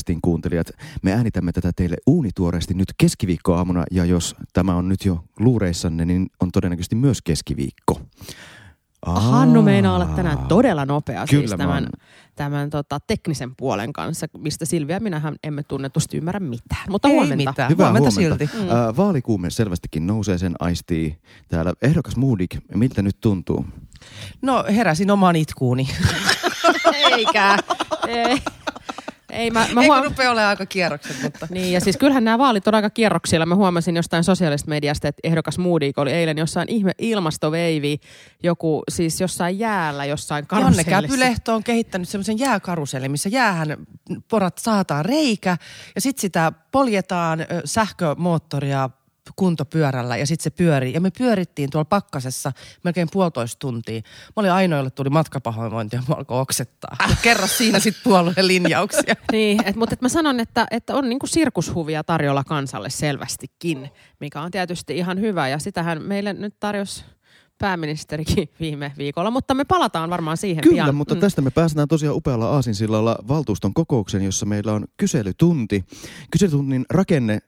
Podcastin 0.00 0.20
kuuntelijat. 0.22 0.66
Me 1.02 1.12
äänitämme 1.12 1.52
tätä 1.52 1.70
teille 1.76 1.96
uunituoreesti 2.06 2.74
nyt 2.74 2.88
keskiviikkoaamuna 2.98 3.84
ja 3.90 4.04
jos 4.04 4.36
tämä 4.52 4.74
on 4.74 4.88
nyt 4.88 5.04
jo 5.04 5.24
luureissanne, 5.40 6.04
niin 6.04 6.26
on 6.40 6.50
todennäköisesti 6.52 6.96
myös 6.96 7.22
keskiviikko. 7.22 8.00
Aa, 9.06 9.20
Hannu 9.20 9.62
meinaa 9.62 9.94
olla 9.94 10.06
tänään 10.06 10.38
todella 10.38 10.86
nopea 10.86 11.24
Kyllä 11.30 11.48
siis 11.48 11.58
tämän, 11.58 11.88
tämän 12.36 12.70
tota, 12.70 12.98
teknisen 13.06 13.56
puolen 13.56 13.92
kanssa, 13.92 14.26
mistä 14.38 14.64
Silvia 14.64 14.96
ja 14.96 15.00
minähän 15.00 15.34
emme 15.44 15.62
tunnetusti 15.62 16.16
ymmärrä 16.16 16.40
mitään. 16.40 16.90
Mutta 16.90 17.08
Ei 17.08 17.14
huomenta. 17.14 17.50
mitään. 17.50 17.70
Hyvää 17.70 17.90
huomenta, 17.90 18.10
huomenta. 18.20 18.44
silti. 18.46 18.64
Mm. 18.64 18.70
Äh, 18.70 18.96
vaalikuume 18.96 19.50
selvästikin 19.50 20.06
nousee, 20.06 20.38
sen 20.38 20.54
aistii 20.60 21.18
täällä. 21.48 21.72
Ehdokas 21.82 22.16
Moodik, 22.16 22.56
miltä 22.74 23.02
nyt 23.02 23.16
tuntuu? 23.20 23.64
No 24.42 24.64
heräsin 24.74 25.10
omaan 25.10 25.36
itkuuni. 25.36 25.88
Eikä. 27.12 27.58
Ei. 28.08 28.42
Ei, 29.30 29.50
mä, 29.50 29.66
mä 29.72 29.82
huom... 29.82 30.04
rupea 30.04 30.30
olemaan 30.30 30.48
aika 30.48 30.66
kierrokset, 30.66 31.22
mutta... 31.22 31.46
Niin, 31.50 31.72
ja 31.72 31.80
siis 31.80 31.96
kyllähän 31.96 32.24
nämä 32.24 32.38
vaalit 32.38 32.68
on 32.68 32.74
aika 32.74 32.90
kierroksilla. 32.90 33.46
Mä 33.46 33.54
huomasin 33.54 33.96
jostain 33.96 34.24
sosiaalisesta 34.24 34.68
mediasta, 34.68 35.08
että 35.08 35.20
ehdokas 35.24 35.58
Moodik 35.58 35.98
oli 35.98 36.12
eilen 36.12 36.38
jossain 36.38 36.68
ihme 36.70 36.92
ilmastoveivi, 36.98 38.00
joku 38.42 38.82
siis 38.90 39.20
jossain 39.20 39.58
jäällä, 39.58 40.04
jossain 40.04 40.46
Janne 40.52 40.64
karusellissa. 40.64 41.02
Käpylehto 41.02 41.54
on 41.54 41.64
kehittänyt 41.64 42.08
semmoisen 42.08 42.38
jääkarusellin, 42.38 43.10
missä 43.10 43.28
jäähän 43.28 43.76
porat 44.28 44.58
saataan 44.58 45.04
reikä 45.04 45.56
ja 45.94 46.00
sitten 46.00 46.20
sitä 46.20 46.52
poljetaan 46.72 47.46
sähkömoottoria 47.64 48.90
kuntopyörällä 49.36 50.16
ja 50.16 50.26
sitten 50.26 50.44
se 50.44 50.50
pyörii. 50.50 50.92
Ja 50.92 51.00
me 51.00 51.10
pyörittiin 51.18 51.70
tuolla 51.70 51.84
pakkasessa 51.84 52.52
melkein 52.84 53.08
puolitoista 53.12 53.58
tuntia. 53.58 54.00
Mä 54.00 54.32
olin 54.36 54.52
ainoa, 54.52 54.78
jolle 54.78 54.90
tuli 54.90 55.10
matkapahoinvointi 55.10 55.96
ja 55.96 56.02
mä 56.08 56.14
alkoi 56.14 56.40
oksettaa. 56.40 56.96
Ja 57.08 57.16
kerro 57.22 57.46
siinä 57.46 57.78
sitten 57.78 58.02
puolueen 58.04 58.46
linjauksia. 58.46 59.14
Niin, 59.32 59.62
et, 59.66 59.76
mutta 59.76 59.92
et 59.92 60.02
mä 60.02 60.08
sanon, 60.08 60.40
että, 60.40 60.66
että 60.70 60.94
on 60.94 61.08
niinku 61.08 61.26
sirkushuvia 61.26 62.04
tarjolla 62.04 62.44
kansalle 62.44 62.90
selvästikin, 62.90 63.90
mikä 64.20 64.40
on 64.40 64.50
tietysti 64.50 64.96
ihan 64.96 65.20
hyvä. 65.20 65.48
Ja 65.48 65.58
sitähän 65.58 66.02
meille 66.02 66.32
nyt 66.32 66.54
tarjosi 66.60 67.04
pääministerikin 67.60 68.48
viime 68.60 68.92
viikolla, 68.98 69.30
mutta 69.30 69.54
me 69.54 69.64
palataan 69.64 70.10
varmaan 70.10 70.36
siihen 70.36 70.62
Kyllä, 70.62 70.84
pian. 70.84 70.94
mutta 70.94 71.16
tästä 71.16 71.42
me 71.42 71.50
päästään 71.50 71.88
tosiaan 71.88 72.16
upealla 72.16 72.50
aasinsillalla 72.50 73.16
valtuuston 73.28 73.74
kokoukseen, 73.74 74.24
jossa 74.24 74.46
meillä 74.46 74.72
on 74.72 74.84
kyselytunti. 74.96 75.84
Kyselytunnin 76.30 76.84
rakenne 76.90 77.38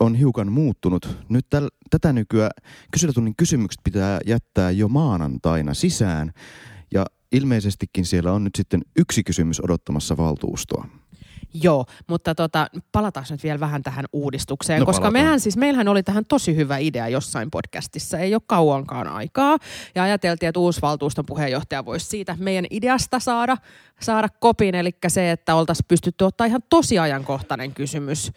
on 0.00 0.14
hiukan 0.14 0.52
muuttunut. 0.52 1.18
Nyt 1.28 1.46
täl, 1.50 1.68
tätä 1.90 2.12
nykyään 2.12 2.50
kyselytunnin 2.92 3.36
kysymykset 3.36 3.80
pitää 3.84 4.20
jättää 4.26 4.70
jo 4.70 4.88
maanantaina 4.88 5.74
sisään. 5.74 6.32
Ja 6.94 7.06
ilmeisestikin 7.32 8.04
siellä 8.04 8.32
on 8.32 8.44
nyt 8.44 8.54
sitten 8.56 8.82
yksi 8.98 9.24
kysymys 9.24 9.60
odottamassa 9.64 10.16
valtuustoa. 10.16 10.88
Joo, 11.62 11.86
mutta 12.06 12.34
tota, 12.34 12.66
palataan 12.92 13.26
nyt 13.30 13.42
vielä 13.42 13.60
vähän 13.60 13.82
tähän 13.82 14.04
uudistukseen, 14.12 14.80
No 14.80 14.86
koska 14.86 15.00
palataan. 15.02 15.24
mehän 15.24 15.40
siis, 15.40 15.56
meillähän 15.56 15.88
oli 15.88 16.02
tähän 16.02 16.24
tosi 16.24 16.56
hyvä 16.56 16.78
idea 16.78 17.08
jossain 17.08 17.50
podcastissa, 17.50 18.18
ei 18.18 18.34
ole 18.34 18.42
kauankaan 18.46 19.08
aikaa. 19.08 19.56
Ja 19.94 20.02
ajateltiin, 20.02 20.48
että 20.48 20.60
uusi 20.60 20.82
valtuuston 20.82 21.26
puheenjohtaja 21.26 21.84
voisi 21.84 22.06
siitä 22.06 22.36
meidän 22.38 22.66
ideasta 22.70 23.20
saada, 23.20 23.56
saada 24.00 24.28
kopin, 24.40 24.74
eli 24.74 24.90
se, 25.08 25.30
että 25.30 25.54
oltaisiin 25.54 25.86
pystytty 25.88 26.24
ottaa 26.24 26.46
ihan 26.46 26.62
tosi 26.70 26.98
ajankohtainen 26.98 27.74
kysymys. 27.74 28.32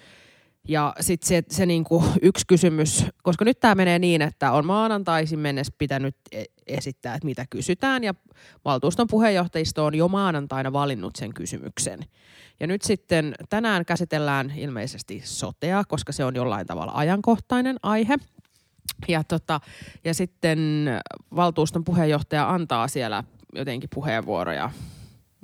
Ja 0.67 0.95
sitten 0.99 1.27
se, 1.27 1.43
se 1.49 1.65
niinku 1.65 2.03
yksi 2.21 2.45
kysymys, 2.47 3.05
koska 3.23 3.45
nyt 3.45 3.59
tämä 3.59 3.75
menee 3.75 3.99
niin, 3.99 4.21
että 4.21 4.51
on 4.51 4.65
maanantaisin 4.65 5.39
mennessä 5.39 5.73
pitänyt 5.77 6.15
e- 6.31 6.43
esittää, 6.67 7.15
että 7.15 7.25
mitä 7.25 7.45
kysytään, 7.49 8.03
ja 8.03 8.13
valtuuston 8.65 9.07
puheenjohtajisto 9.07 9.85
on 9.85 9.95
jo 9.95 10.07
maanantaina 10.07 10.73
valinnut 10.73 11.15
sen 11.15 11.33
kysymyksen. 11.33 11.99
Ja 12.59 12.67
nyt 12.67 12.81
sitten 12.81 13.35
tänään 13.49 13.85
käsitellään 13.85 14.53
ilmeisesti 14.55 15.21
sotea, 15.25 15.83
koska 15.87 16.11
se 16.11 16.25
on 16.25 16.35
jollain 16.35 16.67
tavalla 16.67 16.91
ajankohtainen 16.95 17.77
aihe. 17.83 18.17
Ja, 19.07 19.23
tota, 19.23 19.59
ja 20.03 20.13
sitten 20.13 20.89
valtuuston 21.35 21.83
puheenjohtaja 21.83 22.49
antaa 22.49 22.87
siellä 22.87 23.23
jotenkin 23.55 23.89
puheenvuoroja. 23.93 24.71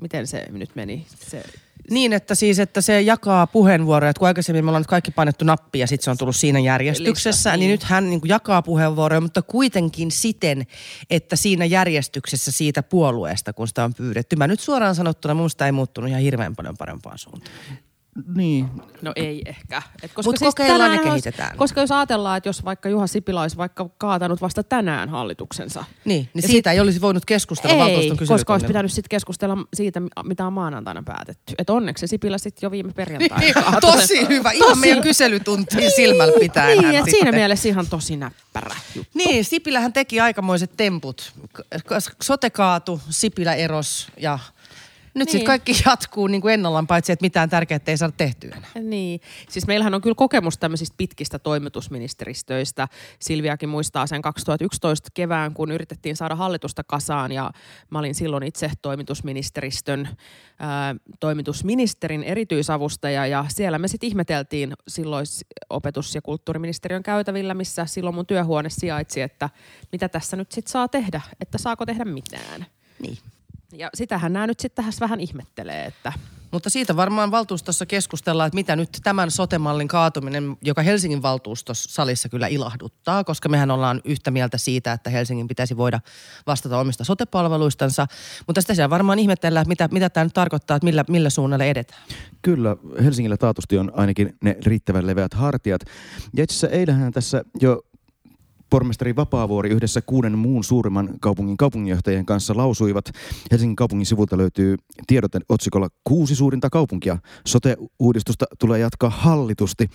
Miten 0.02 0.28
se 0.28 0.46
nyt 0.52 0.76
meni? 0.76 1.06
Se, 1.10 1.44
Niin, 1.92 2.14
että 2.14 2.36
siis, 2.36 2.60
että 2.60 2.82
se 2.82 3.02
jakaa 3.02 3.48
puheenvuoroja. 3.48 4.10
Että 4.10 4.20
kun 4.20 4.28
aikaisemmin 4.28 4.66
me 4.66 4.70
ollaan 4.70 4.82
nyt 4.82 4.88
kaikki 4.88 5.12
painettu 5.12 5.46
nappia 5.46 5.80
ja 5.80 5.88
sitten 5.88 6.04
se 6.04 6.12
on 6.12 6.18
tullut 6.18 6.36
siinä 6.36 6.60
järjestyksessä, 6.60 7.50
Lista, 7.50 7.52
niin. 7.52 7.60
niin. 7.60 7.72
nyt 7.72 7.84
hän 7.84 8.10
niin 8.10 8.22
jakaa 8.26 8.62
puheenvuoroja, 8.62 9.22
mutta 9.22 9.42
kuitenkin 9.42 10.12
siten, 10.12 10.68
että 11.10 11.36
siinä 11.36 11.66
järjestyksessä 11.66 12.52
siitä 12.52 12.84
puolueesta, 12.84 13.54
kun 13.54 13.68
sitä 13.68 13.84
on 13.84 13.94
pyydetty. 13.94 14.36
Mä 14.36 14.48
nyt 14.48 14.60
suoraan 14.60 14.96
sanottuna, 14.96 15.34
minusta 15.34 15.66
ei 15.66 15.72
muuttunut 15.72 16.10
ihan 16.10 16.22
hirveän 16.22 16.56
paljon 16.56 16.78
parempaan 16.78 17.18
suuntaan. 17.18 17.56
Niin, 18.36 18.68
no 19.02 19.12
ei 19.16 19.42
ehkä. 19.46 19.82
Et 20.04 20.12
Mut 20.26 20.40
kokeillaan 20.40 20.92
ja 20.92 20.98
tänään 20.98 21.12
olisi- 21.14 21.24
kehitetään. 21.24 21.58
Koska 21.58 21.82
jos 21.82 21.92
ajatellaan, 21.92 22.38
että 22.38 22.50
jos 22.50 22.66
vaikka 22.66 22.90
Juha 22.90 23.08
Sipilä 23.08 23.42
olisi 23.42 23.58
vaikka 23.58 23.90
kaatanut 23.98 24.42
vasta 24.42 24.64
tänään 24.64 25.10
hallituksensa. 25.10 25.84
Niin, 26.06 26.30
niin 26.34 26.48
siitä 26.48 26.72
ei 26.72 26.80
olisi 26.80 27.02
voinut 27.02 27.26
keskustella 27.26 27.88
Ei, 27.90 28.12
koska 28.28 28.54
olisi 28.54 28.68
pitänyt 28.68 28.92
sitten 28.92 29.10
keskustella 29.10 29.58
siitä, 29.74 30.02
mitä 30.24 30.48
on 30.48 30.54
maanantaina 30.54 31.04
päätetty. 31.06 31.56
Et 31.58 31.70
onneksi 31.70 32.02
se 32.02 32.08
Sipilä 32.08 32.38
sitten 32.38 32.68
jo 32.68 32.72
viime 32.72 32.94
perjantaina 32.94 33.38
Niin, 33.38 33.54
kaatoi. 33.54 33.92
tosi 33.92 34.28
hyvä. 34.28 34.52
Ihan 34.52 34.70
Tosi- 34.70 34.80
meidän 34.80 35.04
kyselytuntiin 35.04 35.92
silmällä 35.96 36.34
pitää. 36.40 36.68
Niin, 36.68 36.86
että 36.96 37.12
siinä 37.12 37.32
mielessä 37.32 37.70
ihan 37.70 37.88
tosi 37.88 38.18
näppärä 38.18 38.76
juttu. 38.96 39.12
Niin, 39.18 39.46
Sipilähän 39.46 39.94
teki 39.94 40.20
aikamoiset 40.20 40.72
temput. 40.78 41.34
Sote 42.24 42.50
kaatu, 42.50 43.02
Sipilä 43.10 43.54
eros 43.56 44.08
ja 44.18 44.40
nyt 45.16 45.26
niin. 45.26 45.32
Sitten 45.32 45.46
kaikki 45.46 45.72
jatkuu 45.86 46.28
niin 46.28 46.42
kuin 46.42 46.54
ennallaan, 46.54 46.88
paitsi 46.88 47.12
että 47.12 47.24
mitään 47.24 47.50
tärkeää 47.50 47.80
ei 47.88 47.98
saada 47.98 48.14
tehtyä 48.18 48.56
enää. 48.58 48.90
Niin, 48.90 49.22
siis 49.50 49.68
meillähän 49.68 49.94
on 49.94 50.02
kyllä 50.02 50.16
kokemus 50.16 50.58
tämmöisistä 50.58 50.96
pitkistä 50.98 51.40
toimitusministeristöistä. 51.40 52.88
Silviakin 53.20 53.70
muistaa 53.70 54.08
sen 54.08 54.22
2011 54.22 55.10
kevään, 55.14 55.54
kun 55.54 55.72
yritettiin 55.72 56.16
saada 56.16 56.36
hallitusta 56.36 56.84
kasaan 56.84 57.32
ja 57.32 57.52
mä 57.90 58.00
olin 58.00 58.16
silloin 58.16 58.44
itse 58.44 58.72
toimitusministeristön 58.82 60.10
ää, 60.60 60.96
toimitusministerin 61.20 62.24
erityisavustaja 62.24 63.28
ja 63.28 63.46
siellä 63.50 63.80
me 63.80 63.88
sitten 63.88 64.08
ihmeteltiin 64.08 64.74
silloin 64.88 65.26
opetus- 65.70 66.16
ja 66.16 66.22
kulttuuriministeriön 66.22 67.04
käytävillä, 67.04 67.54
missä 67.54 67.86
silloin 67.86 68.16
mun 68.16 68.26
työhuone 68.26 68.70
sijaitsi, 68.70 69.22
että 69.22 69.50
mitä 69.92 70.10
tässä 70.10 70.38
nyt 70.38 70.52
sitten 70.52 70.72
saa 70.72 70.88
tehdä, 70.88 71.22
että 71.42 71.58
saako 71.58 71.86
tehdä 71.86 72.06
mitään. 72.06 72.66
Niin. 73.00 73.18
Ja 73.78 73.90
sitähän 73.94 74.34
nämä 74.34 74.48
nyt 74.48 74.60
sitten 74.60 74.86
tässä 74.86 75.00
vähän 75.00 75.20
ihmettelee, 75.20 75.86
että 75.86 76.14
Mutta 76.52 76.70
siitä 76.70 76.96
varmaan 76.96 77.32
valtuustossa 77.32 77.86
keskustellaan, 77.86 78.48
että 78.48 78.56
mitä 78.56 78.76
nyt 78.76 78.90
tämän 79.04 79.32
sotemallin 79.32 79.88
kaatuminen, 79.88 80.58
joka 80.62 80.82
Helsingin 80.82 81.22
valtuustossa 81.22 81.90
salissa 81.94 82.30
kyllä 82.30 82.48
ilahduttaa, 82.48 83.24
koska 83.24 83.50
mehän 83.50 83.72
ollaan 83.72 84.02
yhtä 84.06 84.32
mieltä 84.32 84.58
siitä, 84.58 84.94
että 84.94 85.10
Helsingin 85.10 85.48
pitäisi 85.48 85.78
voida 85.78 86.00
vastata 86.48 86.80
omista 86.80 87.04
sotepalveluistansa. 87.04 88.08
Mutta 88.48 88.62
sitä 88.62 88.74
siellä 88.74 88.90
varmaan 88.90 89.20
ihmetellään, 89.20 89.62
että 89.62 89.70
mitä, 89.70 89.88
mitä 89.92 90.10
tämä 90.10 90.24
nyt 90.24 90.34
tarkoittaa, 90.34 90.78
että 90.78 90.86
millä, 90.86 91.04
millä 91.10 91.30
suunnalle 91.30 91.70
edetään. 91.70 92.02
Kyllä, 92.42 92.78
Helsingillä 93.04 93.38
taatusti 93.38 93.78
on 93.78 93.92
ainakin 93.96 94.38
ne 94.44 94.58
riittävän 94.66 95.08
leveät 95.08 95.34
hartiat. 95.34 95.82
Ja 96.34 96.44
itse 96.44 96.54
asiassa 96.54 96.78
eilenhän 96.78 97.14
tässä 97.14 97.44
jo 97.62 97.82
pormestari 98.76 99.16
Vapaavuori 99.16 99.70
yhdessä 99.70 100.02
kuuden 100.02 100.38
muun 100.38 100.64
suurimman 100.64 101.10
kaupungin 101.20 101.58
kaupunginjohtajien 101.58 102.26
kanssa 102.26 102.58
lausuivat. 102.58 103.06
Helsingin 103.52 103.76
kaupungin 103.76 104.06
sivulta 104.06 104.38
löytyy 104.38 104.76
tiedote 105.08 105.40
otsikolla 105.50 105.90
kuusi 106.04 106.36
suurinta 106.36 106.70
kaupunkia. 106.70 107.18
Sote-uudistusta 107.48 108.46
tulee 108.60 108.80
jatkaa 108.80 109.10
hallitusti. 109.10 109.90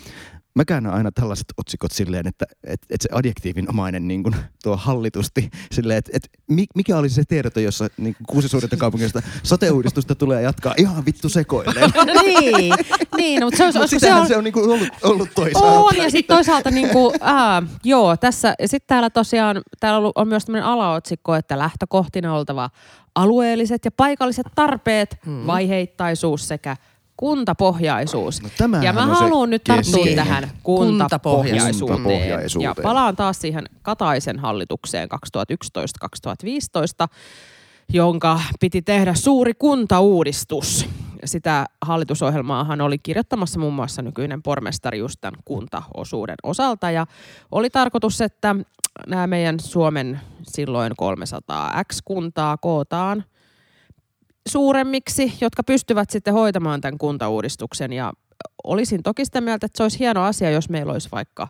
Mä 0.55 0.64
käännän 0.64 0.93
aina 0.93 1.11
tällaiset 1.12 1.47
otsikot 1.56 1.93
silleen, 1.93 2.26
että, 2.26 2.47
että, 2.64 2.87
että 2.91 3.02
se 3.02 3.08
adjektiivinomainen 3.12 4.08
niin 4.08 4.23
kuin, 4.23 4.37
tuo 4.62 4.76
hallitusti, 4.76 5.50
silleen, 5.73 5.99
että, 5.99 6.29
mi- 6.49 6.67
mikä 6.75 6.97
olisi 6.99 7.14
se 7.14 7.23
tiedote, 7.29 7.62
jossa 7.62 7.88
niin 7.97 8.17
kuusi 8.26 8.49
suurinta 8.49 8.76
kaupungista 8.76 9.23
sote-uudistusta 9.43 10.14
tulee 10.14 10.43
jatkaa 10.43 10.75
ihan 10.76 11.06
vittu 11.06 11.29
sekoilleen. 11.29 11.91
niin, 12.23 12.75
niin, 13.17 13.44
mutta 13.44 13.56
se, 13.56 13.79
olisi, 13.79 13.99
se 13.99 14.14
on, 14.14 14.26
se 14.26 14.37
on 14.37 14.44
niin 14.44 14.52
kuin 14.52 14.70
ollut, 14.70 14.88
ollut 15.02 15.29
toisaalta. 15.35 15.81
on, 15.81 15.97
ja 15.97 16.11
sitten 16.11 16.37
toisaalta 16.37 16.70
niin 16.70 16.88
kuin, 16.88 17.14
ää, 17.20 17.62
joo, 17.85 18.17
tässä, 18.17 18.55
ja 18.58 18.69
sitten 18.69 18.88
täällä 18.88 19.11
tosiaan, 19.11 19.61
täällä 19.81 19.96
on, 19.96 20.03
ollut- 20.03 20.19
on 20.19 20.29
myös 20.29 20.44
tämmöinen 20.44 20.69
alaotsikko, 20.69 21.35
että 21.35 21.58
lähtökohtina 21.58 22.35
oltava 22.35 22.70
alueelliset 23.14 23.85
ja 23.85 23.91
paikalliset 23.91 24.46
tarpeet, 24.55 25.17
hmm. 25.26 25.46
vaiheittaisuus 25.46 26.49
sekä 26.49 26.76
kuntapohjaisuus. 27.20 28.43
No 28.43 28.49
ja 28.82 28.93
mä 28.93 29.06
haluan 29.06 29.50
nyt 29.50 29.64
tarttua 29.64 30.05
tähän 30.14 30.50
kuntapohjaisuuteen. 30.62 32.02
Kuntapohjaisuuteen. 32.02 32.75
Ja 32.76 32.82
palaan 32.82 33.17
taas 33.17 33.40
siihen 33.40 33.64
Kataisen 33.82 34.38
hallitukseen 34.38 35.08
2011-2015, 37.05 37.08
jonka 37.93 38.40
piti 38.61 38.82
tehdä 38.82 39.14
suuri 39.14 39.55
kuntauudistus. 39.55 40.88
Sitä 41.25 41.67
hallitusohjelmaahan 41.82 42.81
oli 42.81 42.99
kirjoittamassa 42.99 43.61
muun 43.61 43.75
muassa 43.75 44.02
nykyinen 44.02 44.43
pormestari 44.43 44.99
just 44.99 45.17
tämän 45.20 45.40
kuntaosuuden 45.44 46.37
osalta. 46.43 46.90
Ja 46.90 47.06
oli 47.50 47.70
tarkoitus, 47.70 48.20
että 48.20 48.56
nämä 49.06 49.26
meidän 49.26 49.61
Suomen 49.61 50.20
silloin 50.43 50.93
300 50.96 51.84
X-kuntaa 51.84 52.56
kootaan 52.56 53.25
suuremmiksi, 54.52 55.32
jotka 55.41 55.62
pystyvät 55.62 56.11
sitten 56.11 56.35
hoitamaan 56.35 56.81
tämän 56.81 56.99
kuntauudistuksen. 56.99 57.93
Ja 57.93 58.12
olisin 58.64 59.02
toki 59.02 59.25
sitä 59.25 59.41
mieltä, 59.41 59.67
että 59.67 59.76
se 59.76 59.82
olisi 59.82 59.99
hieno 59.99 60.25
asia, 60.25 60.50
jos 60.50 60.69
meillä 60.69 60.93
olisi 60.93 61.08
vaikka 61.12 61.49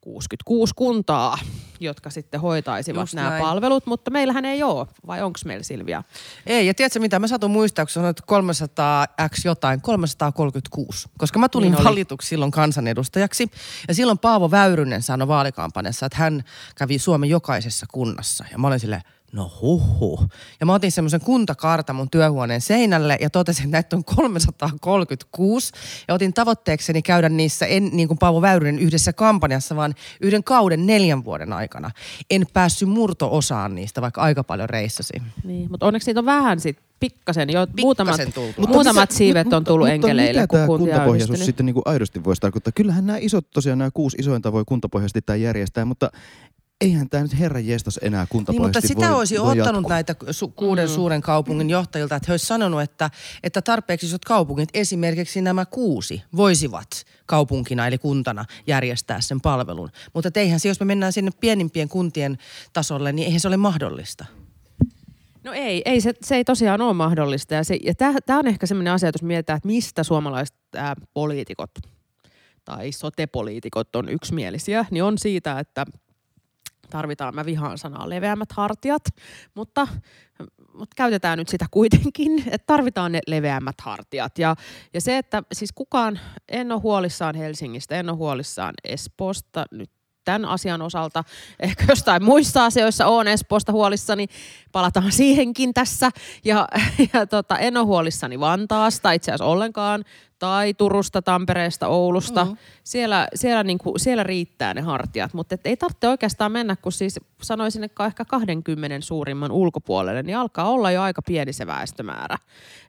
66 0.00 0.72
kuntaa, 0.76 1.38
jotka 1.80 2.10
sitten 2.10 2.40
hoitaisivat 2.40 3.00
Just 3.02 3.14
nämä 3.14 3.30
näin. 3.30 3.42
palvelut, 3.42 3.86
mutta 3.86 4.10
meillähän 4.10 4.44
ei 4.44 4.62
ole, 4.62 4.86
vai 5.06 5.22
onko 5.22 5.38
meillä 5.44 5.62
Silvia? 5.62 6.02
Ei, 6.46 6.66
ja 6.66 6.74
tiedätkö 6.74 7.00
mitä, 7.00 7.18
mä 7.18 7.26
satun 7.26 7.50
muistaa, 7.50 7.84
kun 7.84 7.92
sanoit 7.92 8.20
300x 8.20 9.40
jotain, 9.44 9.80
336. 9.80 11.08
Koska 11.18 11.38
mä 11.38 11.48
tulin 11.48 11.72
Niin 11.72 11.84
valituksi 11.84 12.28
silloin 12.28 12.50
kansanedustajaksi. 12.50 13.50
Ja 13.88 13.94
silloin 13.94 14.18
Paavo 14.18 14.50
Väyrynen 14.50 15.02
sanoi 15.02 15.28
vaalikampanjassa, 15.28 16.06
että 16.06 16.18
hän 16.18 16.44
kävi 16.76 16.98
Suomen 16.98 17.30
jokaisessa 17.30 17.86
kunnassa. 17.92 18.44
Ja 18.52 18.58
mä 18.58 18.66
olin 18.66 18.80
silleen, 18.80 19.02
no 19.36 19.52
huhu. 19.62 20.20
Ja 20.60 20.66
mä 20.66 20.74
otin 20.74 20.92
semmoisen 20.92 21.20
kuntakartan 21.20 21.96
mun 21.96 22.10
työhuoneen 22.10 22.60
seinälle 22.60 23.18
ja 23.20 23.30
totesin, 23.30 23.64
että 23.64 23.72
näitä 23.76 23.96
on 23.96 24.04
336. 24.04 25.72
Ja 26.08 26.14
otin 26.14 26.34
tavoitteekseni 26.34 27.02
käydä 27.02 27.28
niissä, 27.28 27.66
en 27.66 27.90
niin 27.92 28.08
kuin 28.08 28.18
Paavo 28.18 28.42
Väyrynen 28.42 28.78
yhdessä 28.78 29.12
kampanjassa, 29.12 29.76
vaan 29.76 29.94
yhden 30.20 30.44
kauden 30.44 30.86
neljän 30.86 31.24
vuoden 31.24 31.52
aikana. 31.52 31.90
En 32.30 32.46
päässyt 32.52 32.88
murto-osaan 32.88 33.74
niistä, 33.74 34.02
vaikka 34.02 34.20
aika 34.20 34.44
paljon 34.44 34.68
reissasin. 34.68 35.22
Niin, 35.44 35.70
mutta 35.70 35.86
onneksi 35.86 36.10
niitä 36.10 36.20
on 36.20 36.26
vähän 36.26 36.60
sit 36.60 36.78
pikkasen, 37.00 37.50
jo 37.52 37.66
muutamat, 37.80 38.20
tultu. 38.34 38.60
Mutta 38.60 38.74
muutamat 38.74 39.10
mitä- 39.10 39.18
siivet 39.18 39.44
mutta- 39.44 39.56
on 39.56 39.64
tullut 39.64 39.86
mutta 39.86 39.94
enkeleille, 39.94 40.40
Mitä 40.40 40.46
kun 40.46 40.58
tämä 40.58 40.66
kuntapohjaisuus 40.66 41.46
sitten 41.46 41.66
niin 41.66 41.74
kuin 41.74 41.82
aidosti 41.86 42.24
voisi 42.24 42.40
tarkoittaa? 42.40 42.72
Kyllähän 42.72 43.06
nämä 43.06 43.18
isot, 43.18 43.50
tosiaan 43.50 43.78
nämä 43.78 43.90
kuusi 43.94 44.16
isointa 44.20 44.52
voi 44.52 44.64
kuntapohjaisesti 44.66 45.22
tämä 45.22 45.36
järjestää, 45.36 45.84
mutta 45.84 46.10
eihän 46.80 47.08
tämä 47.08 47.22
nyt 47.22 47.38
herran 47.38 47.66
jestas 47.66 47.98
enää 48.02 48.26
Niin, 48.32 48.38
mutta 48.38 48.52
kuntapohjaisesti 48.52 48.88
sitä 48.88 49.08
voi, 49.08 49.18
olisi 49.18 49.40
voi 49.40 49.60
ottanut 49.60 49.82
jatkua. 49.82 49.94
näitä 49.94 50.14
su- 50.30 50.52
kuuden 50.56 50.88
mm. 50.88 50.94
suuren 50.94 51.20
kaupungin 51.20 51.70
johtajilta, 51.70 52.16
että 52.16 52.26
he 52.28 52.32
olisivat 52.32 52.48
sanonut, 52.48 52.82
että, 52.82 53.10
että 53.42 53.62
tarpeeksi 53.62 54.06
isot 54.06 54.24
kaupungit, 54.24 54.68
esimerkiksi 54.74 55.40
nämä 55.40 55.66
kuusi, 55.66 56.22
voisivat 56.36 57.04
kaupunkina 57.26 57.86
eli 57.86 57.98
kuntana 57.98 58.44
järjestää 58.66 59.20
sen 59.20 59.40
palvelun. 59.40 59.90
Mutta 60.14 60.30
eihän 60.34 60.60
se, 60.60 60.68
jos 60.68 60.80
me 60.80 60.86
mennään 60.86 61.12
sinne 61.12 61.30
pienimpien 61.40 61.88
kuntien 61.88 62.38
tasolle, 62.72 63.12
niin 63.12 63.26
eihän 63.26 63.40
se 63.40 63.48
ole 63.48 63.56
mahdollista. 63.56 64.24
No 65.44 65.52
ei, 65.52 65.82
ei 65.84 66.00
se, 66.00 66.14
se 66.22 66.36
ei 66.36 66.44
tosiaan 66.44 66.80
ole 66.80 66.92
mahdollista. 66.92 67.54
Ja, 67.54 67.64
se, 67.64 67.78
ja 67.82 67.94
tämä 67.94 68.38
on 68.38 68.46
ehkä 68.46 68.66
sellainen 68.66 68.92
asia, 68.92 69.08
että 69.08 69.16
jos 69.16 69.26
mietitään, 69.26 69.56
että 69.56 69.66
mistä 69.66 70.02
suomalaiset 70.02 70.56
ää, 70.76 70.94
poliitikot 71.14 71.70
tai 72.64 72.92
sotepoliitikot 72.92 73.96
on 73.96 74.08
yksimielisiä, 74.08 74.84
niin 74.90 75.04
on 75.04 75.18
siitä, 75.18 75.58
että 75.58 75.86
tarvitaan, 76.90 77.34
mä 77.34 77.44
vihaan 77.44 77.78
sanaa, 77.78 78.08
leveämmät 78.08 78.52
hartiat, 78.52 79.02
mutta, 79.54 79.88
mutta 80.74 80.94
käytetään 80.96 81.38
nyt 81.38 81.48
sitä 81.48 81.66
kuitenkin, 81.70 82.38
että 82.46 82.66
tarvitaan 82.66 83.12
ne 83.12 83.20
leveämmät 83.26 83.80
hartiat. 83.80 84.38
Ja, 84.38 84.56
ja 84.94 85.00
se, 85.00 85.18
että 85.18 85.42
siis 85.52 85.72
kukaan, 85.72 86.20
en 86.48 86.72
ole 86.72 86.80
huolissaan 86.80 87.34
Helsingistä, 87.34 87.96
en 87.96 88.08
ole 88.08 88.16
huolissaan 88.16 88.74
Espoosta 88.84 89.66
nyt 89.70 89.90
tämän 90.26 90.44
asian 90.44 90.82
osalta. 90.82 91.24
Ehkä 91.60 91.84
jostain 91.88 92.24
muissa 92.24 92.64
asioissa 92.64 93.06
on 93.06 93.28
Espoosta 93.28 93.72
huolissani, 93.72 94.26
palataan 94.72 95.12
siihenkin 95.12 95.74
tässä. 95.74 96.10
Ja, 96.44 96.68
ja 97.12 97.26
tota, 97.26 97.58
en 97.58 97.76
ole 97.76 97.86
huolissani 97.86 98.40
Vantaasta 98.40 99.12
itse 99.12 99.30
asiassa 99.30 99.44
ollenkaan, 99.44 100.04
tai 100.38 100.74
Turusta, 100.74 101.22
Tampereesta, 101.22 101.88
Oulusta. 101.88 102.44
Mm. 102.44 102.56
Siellä, 102.84 103.28
siellä, 103.34 103.64
niin 103.64 103.78
kuin, 103.78 104.00
siellä 104.00 104.22
riittää 104.22 104.74
ne 104.74 104.80
hartiat, 104.80 105.34
mutta 105.34 105.54
et 105.54 105.66
ei 105.66 105.76
tarvitse 105.76 106.08
oikeastaan 106.08 106.52
mennä, 106.52 106.76
kun 106.76 106.92
siis 106.92 107.20
sanoisin, 107.42 107.84
että 107.84 108.06
ehkä 108.06 108.24
20 108.24 109.06
suurimman 109.06 109.52
ulkopuolelle, 109.52 110.22
niin 110.22 110.36
alkaa 110.36 110.70
olla 110.70 110.90
jo 110.90 111.02
aika 111.02 111.22
pieni 111.22 111.52
se 111.52 111.66
väestömäärä. 111.66 112.38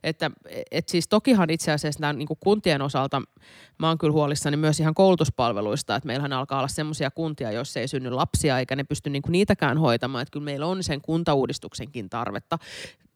Että 0.02 0.30
et 0.70 0.88
siis 0.88 1.08
tokihan 1.08 1.50
itse 1.50 1.72
asiassa 1.72 2.00
tämän, 2.00 2.18
niin 2.18 2.28
kuin 2.28 2.38
kuntien 2.40 2.82
osalta, 2.82 3.22
mä 3.78 3.88
oon 3.88 3.98
kyllä 3.98 4.12
huolissani 4.12 4.56
myös 4.56 4.80
ihan 4.80 4.94
koulutuspalveluista, 4.94 5.96
että 5.96 6.06
meillähän 6.06 6.32
alkaa 6.32 6.58
olla 6.58 6.68
semmoisia 6.68 7.10
kuntia, 7.10 7.52
joissa 7.52 7.80
ei 7.80 7.88
synny 7.88 8.10
lapsia, 8.10 8.58
eikä 8.58 8.76
ne 8.76 8.84
pysty 8.84 9.10
niin 9.10 9.22
kuin 9.22 9.32
niitäkään 9.32 9.78
hoitamaan, 9.78 10.22
että 10.22 10.32
kyllä 10.32 10.44
meillä 10.44 10.66
on 10.66 10.82
sen 10.82 11.00
kuntauudistuksenkin 11.00 12.10
tarvetta 12.10 12.58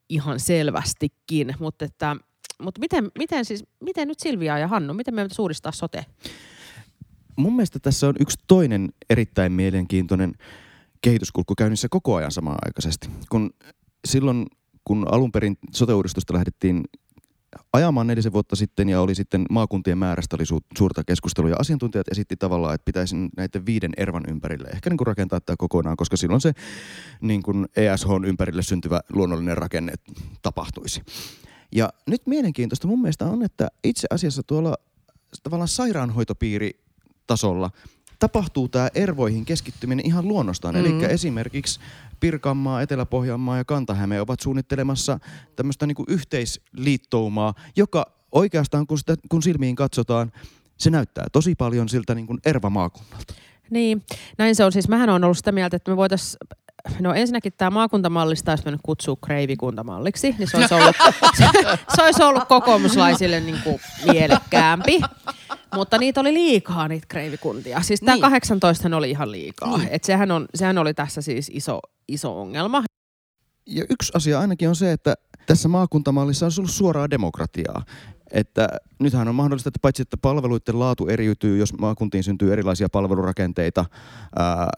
ihan 0.08 0.40
selvästikin, 0.40 1.54
mutta 1.58 1.84
että 1.84 2.16
mutta 2.62 2.80
miten, 2.80 3.10
miten, 3.18 3.44
siis, 3.44 3.64
miten 3.80 4.08
nyt 4.08 4.20
Silvia 4.20 4.58
ja 4.58 4.68
Hannu, 4.68 4.94
miten 4.94 5.14
me 5.14 5.26
uudistaa 5.38 5.72
sote? 5.72 6.06
Mun 7.36 7.56
mielestä 7.56 7.78
tässä 7.78 8.08
on 8.08 8.14
yksi 8.20 8.38
toinen 8.46 8.88
erittäin 9.10 9.52
mielenkiintoinen 9.52 10.34
kehityskulku 11.00 11.54
käynnissä 11.54 11.88
koko 11.90 12.14
ajan 12.14 12.32
samanaikaisesti. 12.32 13.08
Kun 13.30 13.50
silloin, 14.04 14.46
kun 14.84 15.06
alun 15.10 15.32
perin 15.32 15.58
sote-uudistusta 15.72 16.34
lähdettiin 16.34 16.84
ajamaan 17.72 18.06
nelisen 18.06 18.32
vuotta 18.32 18.56
sitten 18.56 18.88
ja 18.88 19.00
oli 19.00 19.14
sitten 19.14 19.44
maakuntien 19.50 19.98
määrästä 19.98 20.36
oli 20.36 20.44
su- 20.44 20.66
suurta 20.78 21.04
keskustelua 21.04 21.50
ja 21.50 21.56
asiantuntijat 21.58 22.08
esitti 22.08 22.36
tavallaan, 22.36 22.74
että 22.74 22.84
pitäisi 22.84 23.16
näiden 23.36 23.66
viiden 23.66 23.90
ervan 23.96 24.22
ympärille 24.28 24.68
ehkä 24.68 24.90
niin 24.90 24.98
kuin 24.98 25.06
rakentaa 25.06 25.40
tämä 25.40 25.56
kokonaan, 25.56 25.96
koska 25.96 26.16
silloin 26.16 26.40
se 26.40 26.52
niin 27.20 27.42
kuin 27.42 27.66
ESH 27.76 28.06
ympärille 28.26 28.62
syntyvä 28.62 29.00
luonnollinen 29.12 29.58
rakenne 29.58 29.92
tapahtuisi. 30.42 31.02
Ja 31.72 31.92
nyt 32.06 32.26
mielenkiintoista 32.26 32.88
mun 32.88 33.02
mielestä 33.02 33.24
on, 33.24 33.42
että 33.42 33.68
itse 33.84 34.06
asiassa 34.10 34.42
tuolla 34.42 34.74
tavallaan 35.42 35.68
sairaanhoitopiiri 35.68 36.70
tasolla 37.26 37.70
tapahtuu 38.18 38.68
tämä 38.68 38.88
ervoihin 38.94 39.44
keskittyminen 39.44 40.06
ihan 40.06 40.28
luonnostaan. 40.28 40.74
Mm. 40.74 40.80
Eli 40.80 41.04
esimerkiksi 41.04 41.80
Pirkanmaa, 42.20 42.82
Etelä-Pohjanmaa 42.82 43.56
ja 43.56 43.64
Kantahäme 43.64 44.20
ovat 44.20 44.40
suunnittelemassa 44.40 45.18
tämmöistä 45.56 45.86
niinku 45.86 46.04
yhteisliittoumaa, 46.08 47.54
joka 47.76 48.06
oikeastaan 48.32 48.86
kun, 48.86 48.98
sitä, 48.98 49.16
kun 49.28 49.42
silmiin 49.42 49.76
katsotaan, 49.76 50.32
se 50.78 50.90
näyttää 50.90 51.26
tosi 51.32 51.54
paljon 51.54 51.88
siltä 51.88 52.14
niin 52.14 52.26
kuin 52.26 52.38
erva-maakunnalta. 52.46 53.34
Niin, 53.70 54.02
näin 54.38 54.56
se 54.56 54.64
on. 54.64 54.72
Siis 54.72 54.88
mähän 54.88 55.10
on 55.10 55.24
ollut 55.24 55.36
sitä 55.36 55.52
mieltä, 55.52 55.76
että 55.76 55.90
me 55.90 55.96
voitaisiin 55.96 56.38
No 57.00 57.14
ensinnäkin 57.14 57.52
tämä 57.56 57.70
maakuntamallista 57.70 58.52
olisi 58.52 58.64
mennyt 58.64 58.80
kutsua 58.84 59.16
kreivikuntamalliksi, 59.24 60.34
niin 60.38 60.50
se 60.50 60.56
olisi 60.56 60.74
ollut, 60.74 60.96
se, 61.36 61.44
se 61.96 62.02
olisi 62.02 62.22
ollut 62.22 62.44
kokoomuslaisille 62.48 63.40
niin 63.40 63.58
kuin 63.64 63.80
mielekkäämpi. 64.12 65.00
Mutta 65.74 65.98
niitä 65.98 66.20
oli 66.20 66.32
liikaa, 66.34 66.88
niitä 66.88 67.06
kreivikuntia. 67.08 67.82
Siis 67.82 68.00
tämä 68.00 68.14
Niin. 68.14 68.22
18 68.22 68.96
oli 68.96 69.10
ihan 69.10 69.30
liikaa. 69.32 69.78
Niin. 69.78 69.88
Et 69.92 70.04
sehän, 70.04 70.30
on, 70.30 70.46
sehän 70.54 70.78
oli 70.78 70.94
tässä 70.94 71.22
siis 71.22 71.50
iso, 71.54 71.80
iso 72.08 72.40
ongelma. 72.40 72.82
Ja 73.66 73.84
yksi 73.90 74.12
asia 74.14 74.40
ainakin 74.40 74.68
on 74.68 74.76
se, 74.76 74.92
että 74.92 75.14
tässä 75.46 75.68
maakuntamallissa 75.68 76.46
on 76.46 76.52
ollut 76.58 76.70
suoraa 76.70 77.10
demokratiaa. 77.10 77.84
Että 78.30 78.68
nythän 78.98 79.28
on 79.28 79.34
mahdollista, 79.34 79.68
että 79.68 79.78
paitsi 79.82 80.02
että 80.02 80.16
palveluiden 80.16 80.78
laatu 80.78 81.08
eriytyy, 81.08 81.58
jos 81.58 81.78
maakuntiin 81.78 82.24
syntyy 82.24 82.52
erilaisia 82.52 82.88
palvelurakenteita, 82.88 83.84
ää, 84.36 84.70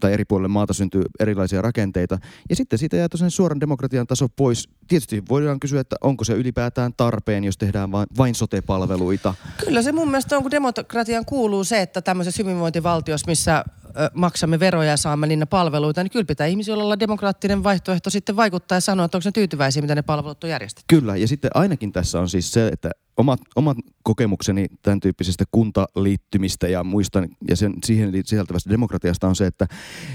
tai 0.00 0.12
eri 0.12 0.24
puolille 0.24 0.48
maata 0.48 0.72
syntyy 0.72 1.02
erilaisia 1.20 1.62
rakenteita. 1.62 2.18
Ja 2.50 2.56
sitten 2.56 2.78
siitä 2.78 2.96
jää 2.96 3.08
tosiaan 3.08 3.30
suoran 3.30 3.60
demokratian 3.60 4.06
taso 4.06 4.28
pois. 4.28 4.68
Tietysti 4.88 5.22
voidaan 5.28 5.60
kysyä, 5.60 5.80
että 5.80 5.96
onko 6.00 6.24
se 6.24 6.32
ylipäätään 6.32 6.92
tarpeen, 6.96 7.44
jos 7.44 7.58
tehdään 7.58 7.92
vain, 7.92 8.06
vain 8.18 8.34
sote-palveluita. 8.34 9.34
Kyllä 9.64 9.82
se 9.82 9.92
mun 9.92 10.08
mielestä 10.08 10.36
on, 10.36 10.42
kun 10.42 10.50
demokratian 10.50 11.24
kuuluu 11.24 11.64
se, 11.64 11.82
että 11.82 12.02
tämmöisessä 12.02 12.42
hyvinvointivaltiossa, 12.42 13.26
missä 13.26 13.64
maksamme 14.14 14.60
veroja 14.60 14.90
ja 14.90 14.96
saamme 14.96 15.26
niitä 15.26 15.46
palveluita, 15.46 16.02
niin 16.02 16.10
kyllä 16.10 16.24
pitää 16.24 16.46
ihmisillä 16.46 16.84
olla 16.84 17.00
demokraattinen 17.00 17.64
vaihtoehto 17.64 18.10
sitten 18.10 18.36
vaikuttaa 18.36 18.76
ja 18.76 18.80
sanoa, 18.80 19.06
että 19.06 19.18
onko 19.18 19.28
ne 19.28 19.32
tyytyväisiä, 19.32 19.82
mitä 19.82 19.94
ne 19.94 20.02
palvelut 20.02 20.44
on 20.44 20.50
järjestetty. 20.50 20.96
Kyllä, 20.96 21.16
ja 21.16 21.28
sitten 21.28 21.50
ainakin 21.54 21.92
tässä 21.92 22.20
on 22.20 22.28
siis 22.28 22.52
se, 22.52 22.68
että 22.68 22.90
omat, 23.16 23.40
omat 23.56 23.76
kokemukseni 24.02 24.66
tämän 24.82 25.00
tyyppisestä 25.00 25.44
kuntaliittymistä 25.50 26.68
ja 26.68 26.84
muistan, 26.84 27.28
ja 27.48 27.56
sen, 27.56 27.72
siihen 27.84 28.12
sisältävästä 28.24 28.70
demokratiasta 28.70 29.28
on 29.28 29.36
se, 29.36 29.46
että 29.46 29.66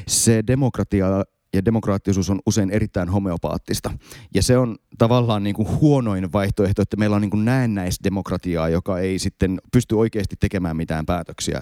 se 0.08 0.44
demokratia 0.48 1.06
ja 1.54 1.66
demokraattisuus 1.66 2.30
on 2.30 2.40
usein 2.46 2.70
erittäin 2.70 3.10
homeopaattista. 3.10 3.92
Ja 4.36 4.44
se 4.44 4.58
on 4.58 4.78
tavallaan 4.98 5.44
niin 5.44 5.56
kuin 5.56 5.68
huonoin 5.80 6.32
vaihtoehto, 6.34 6.82
että 6.82 6.98
meillä 6.98 7.16
on 7.16 7.22
niin 7.22 7.30
kuin 7.30 7.46
näennäisdemokratiaa, 7.46 8.70
joka 8.70 9.00
ei 9.00 9.20
sitten 9.20 9.60
pysty 9.72 9.96
oikeasti 9.96 10.36
tekemään 10.40 10.78
mitään 10.78 11.06
päätöksiä. 11.06 11.62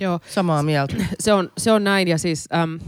Joo, 0.00 0.20
Samaa 0.30 0.62
mieltä. 0.62 0.94
se 1.20 1.32
on, 1.32 1.52
se 1.58 1.72
on 1.72 1.84
näin 1.84 2.08
ja 2.08 2.18
siis 2.18 2.48
äm, 2.54 2.78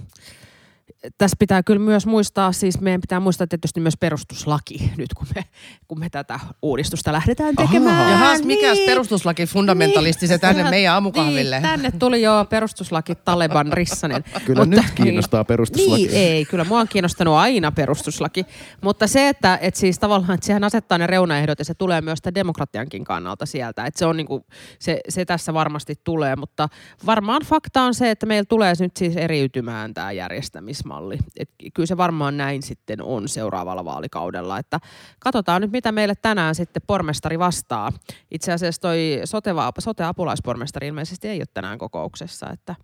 tässä 1.18 1.36
pitää 1.38 1.62
kyllä 1.62 1.80
myös 1.80 2.06
muistaa, 2.06 2.52
siis 2.52 2.80
meidän 2.80 3.00
pitää 3.00 3.20
muistaa 3.20 3.46
tietysti 3.46 3.80
myös 3.80 3.96
perustuslaki 3.96 4.92
nyt 4.96 5.14
kun 5.14 5.26
me, 5.34 5.44
kun 5.88 6.00
me 6.00 6.10
tätä 6.10 6.40
uudistusta 6.62 7.12
lähdetään 7.12 7.56
tekemään. 7.56 8.10
Jahas, 8.10 8.42
mikäs 8.42 8.78
perustuslaki 8.86 9.46
fundamentalisti 9.46 10.26
se 10.26 10.38
tänne 10.38 10.60
Ihan- 10.60 10.70
meidän 10.70 10.94
aamukahville? 10.94 11.60
Niin, 11.60 11.68
tänne 11.68 11.90
tuli 11.98 12.22
jo 12.22 12.46
perustuslaki 12.50 13.14
Taleban 13.14 13.72
Rissanen. 13.72 14.24
Kyllä 14.46 14.64
nyt 14.64 14.90
kiinnostaa 14.94 15.44
perustuslaki. 15.44 16.06
Niin, 16.06 16.14
ei, 16.14 16.44
kyllä 16.44 16.64
mua 16.64 16.80
on 16.80 16.88
kiinnostanut 16.88 17.34
aina 17.34 17.72
perustuslaki. 17.72 18.46
Mutta 18.82 19.06
se, 19.06 19.28
että 19.28 19.58
et 19.62 19.76
siis 19.76 19.98
tavallaan, 19.98 20.34
että 20.34 20.46
sehän 20.46 20.64
asettaa 20.64 20.98
ne 20.98 21.06
reunaehdot 21.06 21.58
ja 21.58 21.64
se 21.64 21.74
tulee 21.74 22.00
myös 22.00 22.18
tämän 22.22 22.34
demokratiankin 22.34 23.04
kannalta 23.04 23.46
sieltä. 23.46 23.86
Että 23.86 23.98
se, 23.98 24.06
on 24.06 24.16
niinku, 24.16 24.46
se, 24.78 25.00
se 25.08 25.24
tässä 25.24 25.54
varmasti 25.54 25.94
tulee, 26.04 26.36
mutta 26.36 26.68
varmaan 27.06 27.42
fakta 27.44 27.82
on 27.82 27.94
se, 27.94 28.10
että 28.10 28.26
meillä 28.26 28.46
tulee 28.48 28.72
nyt 28.80 28.96
siis 28.96 29.16
eriytymään 29.16 29.94
tämä 29.94 30.12
järjestämis 30.12 30.84
allianssimalli. 30.92 31.18
Et 31.36 31.50
kyllä 31.74 31.86
se 31.86 31.96
varmaan 31.96 32.36
näin 32.36 32.62
sitten 32.62 33.02
on 33.02 33.28
seuraavalla 33.28 33.84
vaalikaudella. 33.84 34.58
Että 34.58 34.80
katsotaan 35.18 35.62
nyt, 35.62 35.70
mitä 35.70 35.92
meille 35.92 36.14
tänään 36.14 36.54
sitten 36.54 36.82
pormestari 36.86 37.38
vastaa. 37.38 37.92
Itse 38.30 38.52
asiassa 38.52 38.80
toi 38.80 39.20
sote, 39.24 39.50
sote-apulaispormestari 39.78 40.86
ilmeisesti 40.86 41.28
ei 41.28 41.38
ole 41.38 41.46
tänään 41.54 41.78
kokouksessa, 41.78 42.50
että, 42.52 42.74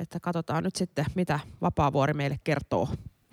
että 0.00 0.20
katsotaan 0.20 0.64
nyt 0.64 0.76
sitten, 0.76 1.06
mitä 1.14 1.40
Vapaavuori 1.60 2.14
meille 2.14 2.40
kertoo 2.44 2.88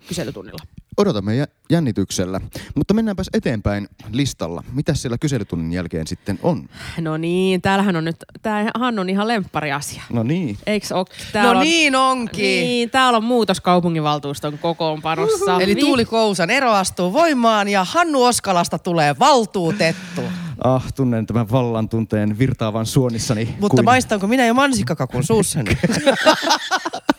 kyselytunnilla. 0.08 0.75
Odotamme 0.96 1.48
jännityksellä. 1.70 2.40
Mutta 2.74 2.94
mennäänpäs 2.94 3.30
eteenpäin 3.34 3.88
listalla. 4.12 4.64
Mitä 4.72 4.94
siellä 4.94 5.18
kyselytunnin 5.18 5.72
jälkeen 5.72 6.06
sitten 6.06 6.38
on? 6.42 6.68
No 7.00 7.16
niin, 7.16 7.62
täällähän 7.62 7.96
on 7.96 8.04
nyt, 8.04 8.16
tämähän 8.42 8.98
on 8.98 9.10
ihan 9.10 9.28
lemppariasia. 9.28 10.02
No 10.12 10.22
niin. 10.22 10.58
Eiks 10.66 10.92
ole? 10.92 11.06
no 11.42 11.50
on, 11.50 11.60
niin 11.60 11.96
onkin. 11.96 12.42
Niin, 12.44 12.90
täällä 12.90 13.16
on 13.16 13.24
muutos 13.24 13.60
kaupunginvaltuuston 13.60 14.58
kokoonpanossa. 14.58 15.52
Uhuh. 15.52 15.62
Eli 15.62 15.74
Tuuli 15.74 16.04
Kousan 16.04 16.50
ero 16.50 16.72
astuu 16.72 17.12
voimaan 17.12 17.68
ja 17.68 17.84
Hannu 17.84 18.24
Oskalasta 18.24 18.78
tulee 18.78 19.16
valtuutettu. 19.18 20.22
Ah, 20.64 20.92
tunnen 20.92 21.26
tämän 21.26 21.50
vallan 21.50 21.88
tunteen 21.88 22.38
virtaavan 22.38 22.86
suonissani. 22.86 23.54
Mutta 23.60 23.76
kuin... 23.76 23.84
maistanko 23.84 24.26
minä 24.26 24.46
jo 24.46 24.54
mansikkakakun 24.54 25.24
suussani? 25.24 25.70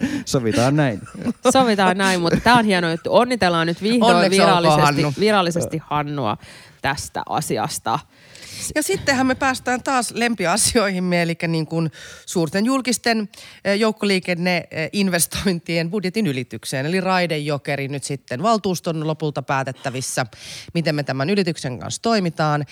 Sovitaan 0.24 0.76
näin. 0.76 1.00
Sovitaan 1.52 1.98
näin, 1.98 2.20
mutta 2.20 2.40
tämä 2.40 2.58
on 2.58 2.64
hieno 2.64 2.90
juttu. 2.90 3.14
Onnitellaan 3.14 3.66
nyt 3.66 3.82
vihdoin 3.82 4.30
virallisesti, 4.30 5.02
Hannu. 5.02 5.12
virallisesti 5.20 5.82
Hannua 5.90 6.36
tästä 6.82 7.22
asiasta. 7.28 7.98
Ja 8.74 8.82
sittenhän 8.82 9.26
me 9.26 9.34
päästään 9.34 9.82
taas 9.82 10.10
lempiasioihimme, 10.10 11.22
eli 11.22 11.36
niin 11.48 11.66
kuin 11.66 11.92
suurten 12.26 12.66
julkisten 12.66 13.28
eh, 13.64 13.78
joukkoliikenneinvestointien 13.78 15.90
budjetin 15.90 16.26
ylitykseen. 16.26 16.86
Eli 16.86 17.00
Raidejokeri 17.00 17.88
nyt 17.88 18.04
sitten 18.04 18.42
valtuuston 18.42 19.06
lopulta 19.06 19.42
päätettävissä, 19.42 20.26
miten 20.74 20.94
me 20.94 21.02
tämän 21.02 21.30
ylityksen 21.30 21.78
kanssa 21.78 22.02
toimitaan. 22.02 22.60
Eh, 22.60 22.66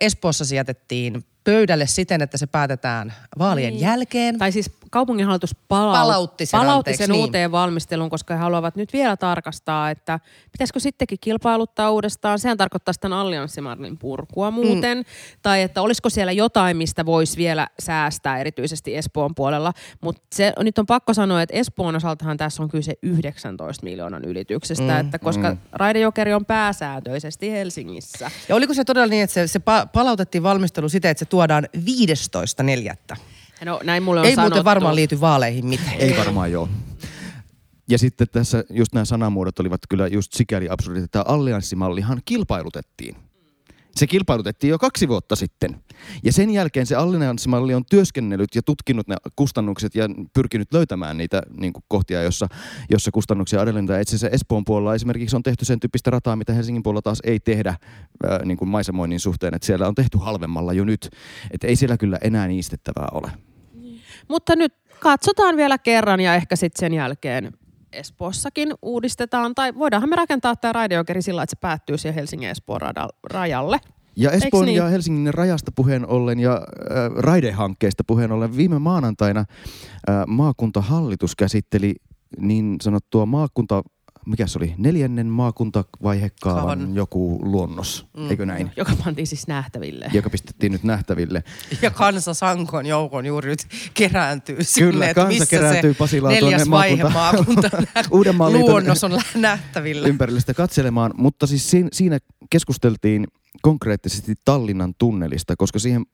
Espoossa 0.00 0.44
se 0.44 0.56
jätettiin 0.56 1.24
pöydälle 1.46 1.86
siten, 1.86 2.22
että 2.22 2.38
se 2.38 2.46
päätetään 2.46 3.14
vaalien 3.38 3.72
niin. 3.72 3.80
jälkeen. 3.80 4.38
Tai 4.38 4.52
siis 4.52 4.70
kaupunginhallitus 4.90 5.54
palaut- 5.68 5.98
palautti 5.98 6.46
sen, 6.46 6.60
palautti 6.60 6.78
anteeksi, 6.78 7.04
sen 7.04 7.10
niin. 7.10 7.20
uuteen 7.20 7.52
valmisteluun, 7.52 8.10
koska 8.10 8.34
he 8.34 8.40
haluavat 8.40 8.76
nyt 8.76 8.92
vielä 8.92 9.16
tarkastaa, 9.16 9.90
että 9.90 10.20
pitäisikö 10.52 10.80
sittenkin 10.80 11.18
kilpailuttaa 11.20 11.90
uudestaan. 11.90 12.38
Sehän 12.38 12.56
tarkoittaa 12.56 12.92
sitten 12.92 13.12
allianssimallin 13.12 13.98
purkua 13.98 14.50
muuten. 14.50 14.98
Mm. 14.98 15.04
Tai 15.42 15.62
että 15.62 15.82
olisiko 15.82 16.10
siellä 16.10 16.32
jotain, 16.32 16.76
mistä 16.76 17.06
voisi 17.06 17.36
vielä 17.36 17.66
säästää, 17.78 18.38
erityisesti 18.38 18.96
Espoon 18.96 19.34
puolella. 19.34 19.72
Mutta 20.00 20.22
nyt 20.60 20.78
on 20.78 20.86
pakko 20.86 21.14
sanoa, 21.14 21.42
että 21.42 21.56
Espoon 21.56 21.96
osaltahan 21.96 22.36
tässä 22.36 22.62
on 22.62 22.68
kyse 22.68 22.94
19 23.02 23.84
miljoonan 23.84 24.24
ylityksestä, 24.24 24.92
mm. 24.92 25.00
että 25.00 25.18
koska 25.18 25.50
mm. 25.50 25.58
Raidejokeri 25.72 26.34
on 26.34 26.44
pääsääntöisesti 26.44 27.50
Helsingissä. 27.50 28.30
Ja 28.48 28.56
oliko 28.56 28.74
se 28.74 28.84
todella 28.84 29.06
niin, 29.06 29.22
että 29.22 29.34
se, 29.34 29.46
se 29.46 29.60
palautettiin 29.92 30.42
valmistelu 30.42 30.88
siten, 30.88 31.10
että 31.10 31.18
se 31.18 31.24
tuodaan 31.24 31.68
15.4. 31.76 33.16
No 33.64 33.80
näin 33.84 34.02
mulle 34.02 34.20
on 34.20 34.26
Ei 34.26 34.34
sanottu. 34.34 34.50
muuten 34.54 34.64
varmaan 34.64 34.94
liity 34.96 35.20
vaaleihin 35.20 35.66
mitään. 35.66 35.96
Ei 35.98 36.16
varmaan 36.18 36.52
joo. 36.52 36.68
Ja 37.88 37.98
sitten 37.98 38.26
tässä 38.32 38.64
just 38.70 38.92
nämä 38.92 39.04
sanamuodot 39.04 39.60
olivat 39.60 39.80
kyllä 39.88 40.06
just 40.06 40.32
sikäli 40.32 40.68
absurdit, 40.68 41.04
että 41.04 41.24
allianssimallihan 41.26 42.20
kilpailutettiin. 42.24 43.16
Se 43.96 44.06
kilpailutettiin 44.06 44.70
jo 44.70 44.78
kaksi 44.78 45.08
vuotta 45.08 45.36
sitten. 45.36 45.82
Ja 46.24 46.32
sen 46.32 46.50
jälkeen 46.50 46.86
se 46.86 46.94
allianssimalli 46.94 47.74
on 47.74 47.84
työskennellyt 47.90 48.54
ja 48.54 48.62
tutkinut 48.62 49.08
ne 49.08 49.16
kustannukset 49.36 49.94
ja 49.94 50.08
pyrkinyt 50.34 50.72
löytämään 50.72 51.18
niitä 51.18 51.42
niin 51.60 51.72
kuin 51.72 51.84
kohtia, 51.88 52.22
jossa, 52.22 52.46
jossa 52.90 53.10
kustannuksia 53.10 53.60
adellentaa. 53.60 53.98
Itse 53.98 54.16
asiassa 54.16 54.34
Espoon 54.34 54.64
puolella 54.64 54.94
esimerkiksi 54.94 55.36
on 55.36 55.42
tehty 55.42 55.64
sen 55.64 55.80
tyyppistä 55.80 56.10
rataa, 56.10 56.36
mitä 56.36 56.52
Helsingin 56.52 56.82
puolella 56.82 57.02
taas 57.02 57.20
ei 57.24 57.40
tehdä 57.40 57.76
ää, 58.28 58.44
niin 58.44 58.58
kuin 58.58 58.68
maisemoinnin 58.68 59.20
suhteen. 59.20 59.54
Että 59.54 59.66
siellä 59.66 59.88
on 59.88 59.94
tehty 59.94 60.18
halvemmalla 60.18 60.72
jo 60.72 60.84
nyt. 60.84 61.10
Että 61.50 61.66
ei 61.66 61.76
siellä 61.76 61.96
kyllä 61.96 62.18
enää 62.22 62.48
niistettävää 62.48 63.08
ole. 63.12 63.30
Mutta 64.28 64.56
nyt 64.56 64.74
katsotaan 65.00 65.56
vielä 65.56 65.78
kerran 65.78 66.20
ja 66.20 66.34
ehkä 66.34 66.56
sitten 66.56 66.80
sen 66.80 66.94
jälkeen 66.94 67.52
Espoossakin 67.92 68.74
uudistetaan, 68.82 69.54
tai 69.54 69.74
voidaanhan 69.74 70.10
me 70.10 70.16
rakentaa 70.16 70.56
tämä 70.56 70.72
raideokeri 70.72 71.22
sillä, 71.22 71.42
että 71.42 71.50
se 71.56 71.60
päättyy 71.60 71.98
siihen 71.98 72.14
Helsingin 72.14 72.48
Espoon 72.48 72.80
rajalle. 73.30 73.78
Ja 74.16 74.30
Espoon 74.30 74.64
niin? 74.64 74.76
ja 74.76 74.86
Helsingin 74.86 75.34
rajasta 75.34 75.72
puheen 75.72 76.06
ollen 76.06 76.40
ja 76.40 76.52
äh, 76.52 77.12
raidehankkeesta 77.16 78.04
puheen 78.06 78.32
ollen 78.32 78.56
viime 78.56 78.78
maanantaina 78.78 79.40
äh, 79.40 79.46
maakuntahallitus 80.26 81.36
käsitteli 81.36 81.94
niin 82.38 82.76
sanottua 82.82 83.26
maakunta 83.26 83.82
mikä 84.26 84.46
se 84.46 84.58
oli, 84.58 84.74
neljännen 84.78 85.26
maakuntavaihekaavan 85.26 86.78
Kaavan. 86.78 86.94
joku 86.94 87.38
luonnos, 87.42 88.06
mm. 88.16 88.30
eikö 88.30 88.46
näin? 88.46 88.70
Joka 88.76 88.92
pantiin 89.04 89.26
siis 89.26 89.46
nähtäville. 89.46 90.10
Joka 90.12 90.30
pistettiin 90.30 90.72
nyt 90.72 90.82
nähtäville. 90.82 91.44
Ja 91.82 91.90
kansa 91.90 92.34
Sankon 92.34 92.86
joukon 92.86 93.26
juuri 93.26 93.48
nyt 93.48 93.66
kerääntyy 93.94 94.64
sinne, 94.64 94.92
Kyllä, 94.92 95.14
kansa 95.14 95.28
missä 95.28 95.46
kerääntyy 95.46 95.92
se 95.92 95.98
Pasilaan 95.98 96.34
neljäs 96.34 96.70
vaihe 96.70 97.02
maakunta, 97.02 97.70
maakunta 97.72 98.50
luonnos 98.58 99.04
on 99.04 99.20
nähtävillä. 99.34 100.08
Ympärille 100.08 100.40
sitä 100.40 100.54
katselemaan, 100.54 101.14
mutta 101.16 101.46
siis 101.46 101.70
siinä, 101.70 101.88
siinä 101.92 102.18
keskusteltiin 102.50 103.26
konkreettisesti 103.62 104.34
Tallinnan 104.44 104.94
tunnelista, 104.98 105.54
koska 105.56 105.78
siihen 105.78 106.06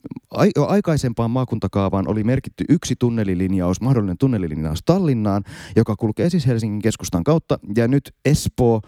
aikaisempaan 0.66 1.30
maakuntakaavaan 1.30 2.08
oli 2.08 2.24
merkitty 2.24 2.64
yksi 2.68 2.94
tunnelilinjaus, 2.98 3.80
mahdollinen 3.80 4.18
tunnelilinjaus 4.18 4.82
Tallinnaan, 4.84 5.42
joka 5.76 5.96
kulkee 5.96 6.30
siis 6.30 6.46
Helsingin 6.46 6.82
keskustan 6.82 7.24
kautta. 7.24 7.58
Ja 7.76 7.88
nyt 7.88 8.14
Espoo 8.24 8.80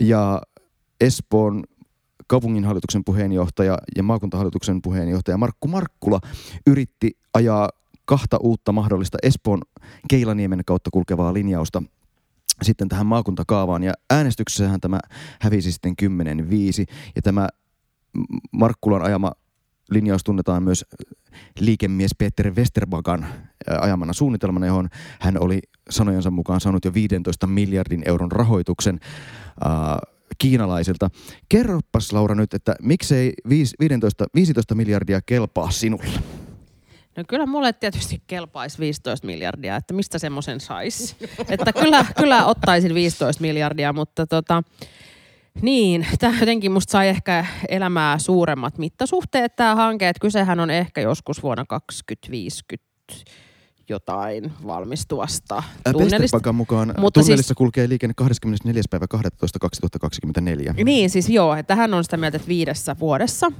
ja 0.00 0.42
Espoon 1.00 1.64
kaupunginhallituksen 2.26 3.04
puheenjohtaja 3.04 3.78
ja 3.96 4.02
maakuntahallituksen 4.02 4.82
puheenjohtaja 4.82 5.38
Markku 5.38 5.68
Markkula 5.68 6.20
yritti 6.66 7.10
ajaa 7.34 7.68
kahta 8.04 8.36
uutta 8.36 8.72
mahdollista 8.72 9.18
Espoon 9.22 9.62
Keilaniemen 10.08 10.62
kautta 10.66 10.90
kulkevaa 10.92 11.34
linjausta 11.34 11.82
sitten 12.62 12.88
tähän 12.88 13.06
maakuntakaavaan. 13.06 13.82
Ja 13.82 13.92
äänestyksessähän 14.10 14.80
tämä 14.80 15.00
hävisi 15.40 15.72
sitten 15.72 15.94
10-5. 16.02 16.04
Ja 17.16 17.22
tämä 17.22 17.48
Markkulan 18.52 19.02
ajama 19.02 19.32
linjaus 19.90 20.24
tunnetaan 20.24 20.62
myös 20.62 20.84
liikemies 21.60 22.14
Peter 22.18 22.54
Westerbakan 22.54 23.26
ajamana 23.80 24.12
suunnitelmana, 24.12 24.66
johon 24.66 24.88
hän 25.20 25.40
oli 25.40 25.60
sanojensa 25.90 26.30
mukaan 26.30 26.60
saanut 26.60 26.84
jo 26.84 26.94
15 26.94 27.46
miljardin 27.46 28.02
euron 28.06 28.32
rahoituksen 28.32 29.00
äh, 29.66 29.70
kiinalaisilta. 30.38 31.10
Kerropas 31.48 32.12
Laura 32.12 32.34
nyt, 32.34 32.54
että 32.54 32.74
miksei 32.82 33.32
15, 33.48 34.24
15 34.34 34.74
miljardia 34.74 35.20
kelpaa 35.26 35.70
sinulle? 35.70 36.22
No 37.16 37.24
kyllä 37.28 37.46
mulle 37.46 37.72
tietysti 37.72 38.22
kelpaisi 38.26 38.78
15 38.78 39.26
miljardia, 39.26 39.76
että 39.76 39.94
mistä 39.94 40.18
semmoisen 40.18 40.60
saisi. 40.60 41.16
että 41.48 41.72
kyllä, 41.72 42.06
kyllä 42.16 42.46
ottaisin 42.46 42.94
15 42.94 43.40
miljardia, 43.40 43.92
mutta 43.92 44.26
tota, 44.26 44.62
niin, 45.62 46.06
tämä 46.18 46.38
jotenkin 46.40 46.72
musta 46.72 46.92
sai 46.92 47.08
ehkä 47.08 47.46
elämää 47.68 48.18
suuremmat 48.18 48.78
mittasuhteet 48.78 49.56
tämä 49.56 49.74
hanke, 49.74 50.08
että 50.08 50.20
kysehän 50.20 50.60
on 50.60 50.70
ehkä 50.70 51.00
joskus 51.00 51.42
vuonna 51.42 51.64
2050 51.68 52.92
jotain 53.88 54.52
valmistuvasta 54.66 55.62
tunnelista. 55.92 56.52
mukaan 56.52 56.94
Mutta 56.98 57.20
tunnelissa 57.20 57.46
siis, 57.46 57.56
kulkee 57.56 57.88
liikenne 57.88 58.14
24. 58.16 58.82
päivä 58.90 59.06
12. 59.08 59.58
2024. 59.58 60.74
Niin, 60.84 61.10
siis 61.10 61.28
joo, 61.28 61.54
että 61.54 61.74
hän 61.76 61.94
on 61.94 62.04
sitä 62.04 62.16
mieltä, 62.16 62.36
että 62.36 62.48
viidessä 62.48 62.96
vuodessa 63.00 63.52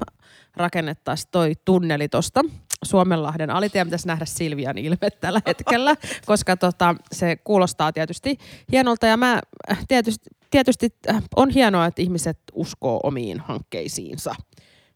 rakennettaisiin 0.57 1.29
toi 1.31 1.55
tunneli 1.65 2.09
tuosta 2.09 2.41
Suomenlahden 2.83 3.51
alitie. 3.51 3.85
Pitäisi 3.85 4.07
nähdä 4.07 4.25
Silvian 4.25 4.79
ilme 4.79 5.11
tällä 5.21 5.43
hetkellä, 5.47 5.97
koska 6.27 6.57
tota, 6.57 6.95
se 7.13 7.37
kuulostaa 7.37 7.93
tietysti 7.93 8.39
hienolta 8.73 9.07
ja 9.07 9.17
mä 9.17 9.41
tietysti 9.89 10.31
tietysti 10.53 10.89
äh, 11.11 11.23
on 11.37 11.51
hienoa, 11.51 11.87
että 11.87 12.03
ihmiset 12.03 12.39
uskoo 12.53 13.01
omiin 13.03 13.41
hankkeisiinsa. 13.41 14.35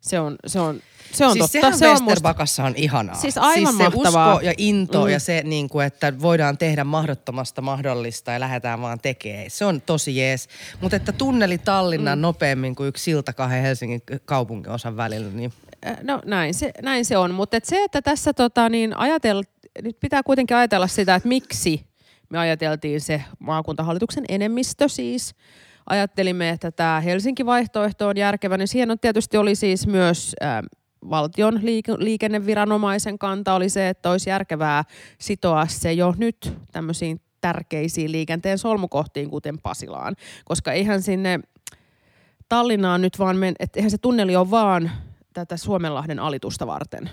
Se 0.00 0.20
on, 0.20 0.36
se 0.46 0.60
on, 0.60 0.80
se 1.12 1.26
on 1.26 1.32
siis 1.32 1.52
totta. 1.52 1.76
Se 1.76 1.88
on 1.88 2.02
musta... 2.02 2.64
on 2.64 2.74
ihanaa. 2.76 3.14
Siis 3.14 3.38
aivan 3.38 3.74
siis 3.74 3.94
mahtavaa. 3.94 4.34
usko 4.34 4.46
ja 4.46 4.52
into 4.58 5.04
mm. 5.04 5.10
ja 5.10 5.20
se, 5.20 5.42
niin 5.44 5.68
kuin, 5.68 5.86
että 5.86 6.20
voidaan 6.20 6.58
tehdä 6.58 6.84
mahdottomasta 6.84 7.62
mahdollista 7.62 8.32
ja 8.32 8.40
lähdetään 8.40 8.80
vaan 8.80 9.00
tekemään. 9.00 9.50
Se 9.50 9.64
on 9.64 9.80
tosi 9.80 10.16
jees. 10.16 10.48
Mutta 10.80 10.96
että 10.96 11.12
tunneli 11.12 11.58
Tallinnan 11.58 12.18
mm. 12.18 12.22
nopeammin 12.22 12.74
kuin 12.74 12.88
yksi 12.88 13.04
silta 13.04 13.32
kahden 13.32 13.62
Helsingin 13.62 14.02
kaupunginosan 14.24 14.96
välillä. 14.96 15.30
Niin... 15.30 15.52
Äh, 15.86 15.96
no 16.02 16.20
näin 16.24 16.54
se, 16.54 16.72
näin 16.82 17.04
se 17.04 17.16
on. 17.16 17.34
Mutta 17.34 17.56
se, 17.62 17.84
että 17.84 18.02
tässä 18.02 18.32
tota, 18.32 18.68
niin 18.68 18.96
ajatel, 18.96 19.42
nyt 19.82 19.96
pitää 20.00 20.22
kuitenkin 20.22 20.56
ajatella 20.56 20.86
sitä, 20.86 21.14
että 21.14 21.28
miksi– 21.28 21.80
me 22.30 22.38
ajateltiin 22.38 23.00
se 23.00 23.22
maakuntahallituksen 23.38 24.24
enemmistö 24.28 24.88
siis. 24.88 25.34
Ajattelimme, 25.86 26.48
että 26.48 26.70
tämä 26.70 27.00
Helsinki-vaihtoehto 27.00 28.08
on 28.08 28.16
järkevä, 28.16 28.56
niin 28.56 28.68
siihen 28.68 28.90
on 28.90 28.98
tietysti 28.98 29.36
oli 29.36 29.54
siis 29.54 29.86
myös 29.86 30.36
ä, 30.42 30.62
valtion 31.10 31.60
liikenneviranomaisen 31.98 33.18
kanta 33.18 33.54
oli 33.54 33.68
se, 33.68 33.88
että 33.88 34.10
olisi 34.10 34.30
järkevää 34.30 34.84
sitoa 35.18 35.66
se 35.66 35.92
jo 35.92 36.14
nyt 36.18 36.52
tämmöisiin 36.72 37.20
tärkeisiin 37.40 38.12
liikenteen 38.12 38.58
solmukohtiin, 38.58 39.30
kuten 39.30 39.58
Pasilaan. 39.58 40.16
Koska 40.44 40.72
eihän 40.72 41.02
sinne 41.02 41.40
Tallinnaan 42.48 43.00
nyt 43.00 43.18
vaan, 43.18 43.36
men, 43.36 43.54
että 43.58 43.78
eihän 43.78 43.90
se 43.90 43.98
tunneli 43.98 44.36
ole 44.36 44.50
vaan 44.50 44.90
tätä 45.40 45.56
Suomenlahden 45.56 46.18
alitusta 46.18 46.66
varten, 46.66 47.10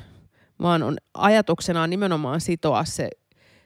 vaan 0.61 0.83
on 0.83 0.97
ajatuksena 1.13 1.87
nimenomaan 1.87 2.41
sitoa 2.41 2.85
se 2.85 3.09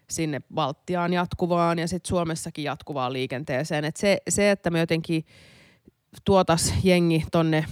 sinne 0.10 0.42
Baltiaan 0.54 1.14
jatkuvaan 1.14 1.80
ja 1.80 1.88
sitten 1.88 2.10
Suomessakin 2.10 2.64
jatkuvaan 2.64 3.14
liikenteeseen. 3.14 3.86
Et 3.86 3.96
se, 3.96 4.18
se, 4.30 4.52
että 4.52 4.70
me 4.70 4.80
jotenkin 4.80 5.26
tuotas 6.26 6.74
jengi 6.84 7.24
tonne 7.32 7.66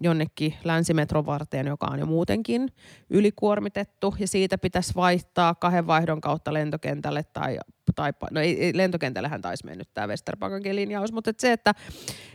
jonnekin 0.00 0.54
länsimetron 0.64 1.26
varteen, 1.26 1.66
joka 1.66 1.86
on 1.86 1.98
jo 1.98 2.06
muutenkin 2.06 2.68
ylikuormitettu, 3.10 4.14
ja 4.18 4.28
siitä 4.28 4.58
pitäisi 4.58 4.94
vaihtaa 4.94 5.54
kahden 5.54 5.86
vaihdon 5.86 6.20
kautta 6.20 6.52
lentokentälle 6.52 7.22
tai, 7.22 7.58
tai 7.94 8.12
no 8.30 8.40
ei, 8.40 8.72
lentokentällehän 8.74 9.42
taisi 9.42 9.66
mennyt 9.66 9.88
tämä 9.94 10.08
Westerbakankin 10.08 10.76
linjaus, 10.76 11.12
mutta 11.12 11.30
et 11.30 11.40
se, 11.40 11.52
että 11.52 11.74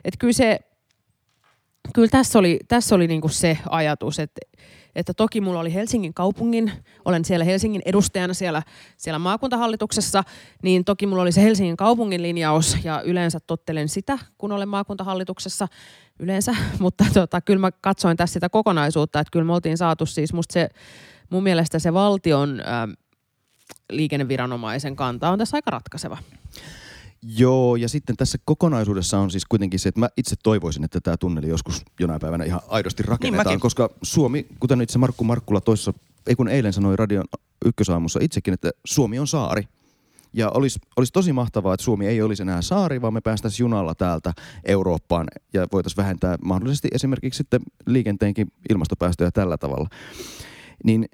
et 0.03 0.13
kyllä 0.19 0.33
se, 0.33 0.59
kyllä 1.93 2.07
tässä 2.07 2.39
oli, 2.39 2.59
tässä 2.67 2.95
oli 2.95 3.07
niinku 3.07 3.27
se 3.27 3.57
ajatus, 3.69 4.19
että 4.19 4.41
että 4.95 5.13
toki 5.13 5.41
mulla 5.41 5.59
oli 5.59 5.73
Helsingin 5.73 6.13
kaupungin, 6.13 6.71
olen 7.05 7.25
siellä 7.25 7.45
Helsingin 7.45 7.81
edustajana 7.85 8.33
siellä, 8.33 8.63
siellä 8.97 9.19
maakuntahallituksessa, 9.19 10.23
niin 10.63 10.85
toki 10.85 11.07
mulla 11.07 11.21
oli 11.21 11.31
se 11.31 11.43
Helsingin 11.43 11.77
kaupungin 11.77 12.21
linjaus 12.21 12.77
ja 12.83 13.01
yleensä 13.01 13.39
tottelen 13.39 13.89
sitä, 13.89 14.19
kun 14.37 14.51
olen 14.51 14.69
maakuntahallituksessa 14.69 15.67
yleensä, 16.19 16.55
mutta 16.79 17.05
tota, 17.13 17.41
kyllä 17.41 17.59
mä 17.59 17.71
katsoin 17.71 18.17
tässä 18.17 18.33
sitä 18.33 18.49
kokonaisuutta, 18.49 19.19
että 19.19 19.31
kyllä 19.31 19.45
me 19.45 19.53
oltiin 19.53 19.77
saatu 19.77 20.05
siis 20.05 20.33
musta 20.33 20.53
se, 20.53 20.69
mun 21.29 21.43
mielestä 21.43 21.79
se 21.79 21.93
valtion 21.93 22.61
ää, 22.65 22.87
liikenneviranomaisen 23.91 24.95
kanta 24.95 25.29
on 25.29 25.39
tässä 25.39 25.57
aika 25.57 25.71
ratkaiseva. 25.71 26.17
Joo, 27.27 27.75
ja 27.75 27.89
sitten 27.89 28.17
tässä 28.17 28.37
kokonaisuudessa 28.45 29.19
on 29.19 29.31
siis 29.31 29.45
kuitenkin 29.45 29.79
se, 29.79 29.89
että 29.89 29.99
mä 29.99 30.09
itse 30.17 30.35
toivoisin, 30.43 30.83
että 30.83 30.99
tämä 31.01 31.17
tunneli 31.17 31.47
joskus 31.47 31.85
jonain 31.99 32.19
päivänä 32.19 32.43
ihan 32.43 32.61
aidosti 32.67 33.03
rakennetaan, 33.03 33.53
niin 33.53 33.59
koska 33.59 33.89
Suomi, 34.01 34.47
kuten 34.59 34.81
itse 34.81 34.97
Markku 34.97 35.23
Markkula 35.23 35.61
toissa, 35.61 35.93
ei 36.27 36.35
kun 36.35 36.47
eilen 36.47 36.73
sanoi 36.73 36.95
radion 36.95 37.23
ykkösaamussa 37.65 38.19
itsekin, 38.23 38.53
että 38.53 38.71
Suomi 38.85 39.19
on 39.19 39.27
saari. 39.27 39.67
Ja 40.33 40.49
olisi, 40.49 40.79
olisi 40.97 41.13
tosi 41.13 41.33
mahtavaa, 41.33 41.73
että 41.73 41.83
Suomi 41.83 42.07
ei 42.07 42.21
olisi 42.21 42.43
enää 42.43 42.61
saari, 42.61 43.01
vaan 43.01 43.13
me 43.13 43.21
päästäisiin 43.21 43.63
junalla 43.63 43.95
täältä 43.95 44.33
Eurooppaan 44.65 45.27
ja 45.53 45.67
voitaisiin 45.71 45.97
vähentää 45.97 46.37
mahdollisesti 46.45 46.87
esimerkiksi 46.91 47.37
sitten 47.37 47.61
liikenteenkin 47.85 48.47
ilmastopäästöjä 48.69 49.31
tällä 49.31 49.57
tavalla. 49.57 49.87
Niin 50.83 51.05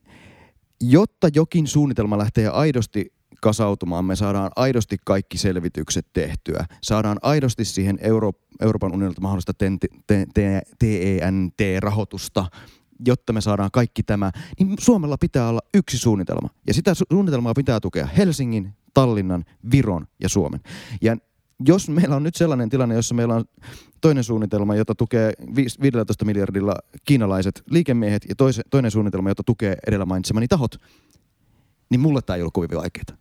jotta 0.81 1.27
jokin 1.35 1.67
suunnitelma 1.67 2.17
lähtee 2.17 2.47
aidosti 2.47 3.13
kasautumaan, 3.41 4.05
me 4.05 4.15
saadaan 4.15 4.51
aidosti 4.55 4.97
kaikki 5.05 5.37
selvitykset 5.37 6.07
tehtyä. 6.13 6.65
Saadaan 6.81 7.17
aidosti 7.21 7.65
siihen 7.65 7.97
Euro- 8.01 8.33
Euroopan 8.61 8.93
unionilta 8.93 9.21
mahdollista 9.21 9.53
TENT-rahoitusta, 10.79 12.45
jotta 13.05 13.33
me 13.33 13.41
saadaan 13.41 13.69
kaikki 13.73 14.03
tämä, 14.03 14.31
niin 14.59 14.75
Suomella 14.79 15.17
pitää 15.17 15.49
olla 15.49 15.61
yksi 15.73 15.97
suunnitelma. 15.97 16.49
Ja 16.67 16.73
sitä 16.73 16.93
suunnitelmaa 16.93 17.53
pitää 17.53 17.79
tukea 17.79 18.05
Helsingin, 18.05 18.73
Tallinnan, 18.93 19.45
Viron 19.71 20.07
ja 20.19 20.29
Suomen. 20.29 20.59
Ja 21.01 21.17
jos 21.65 21.89
meillä 21.89 22.15
on 22.15 22.23
nyt 22.23 22.35
sellainen 22.35 22.69
tilanne, 22.69 22.95
jossa 22.95 23.15
meillä 23.15 23.35
on 23.35 23.45
toinen 24.01 24.23
suunnitelma, 24.23 24.75
jota 24.75 24.95
tukee 24.95 25.33
15 25.81 26.25
miljardilla 26.25 26.75
kiinalaiset 27.05 27.63
liikemiehet 27.69 28.25
ja 28.29 28.35
toinen 28.69 28.91
suunnitelma, 28.91 29.29
jota 29.29 29.43
tukee 29.45 29.77
edellä 29.87 30.05
mainitsemani 30.05 30.47
tahot, 30.47 30.75
niin 31.89 31.99
mulle 31.99 32.21
tämä 32.21 32.35
ei 32.35 32.41
ollut 32.41 32.53
kovin 32.53 32.69
vaikeaa. 32.75 33.20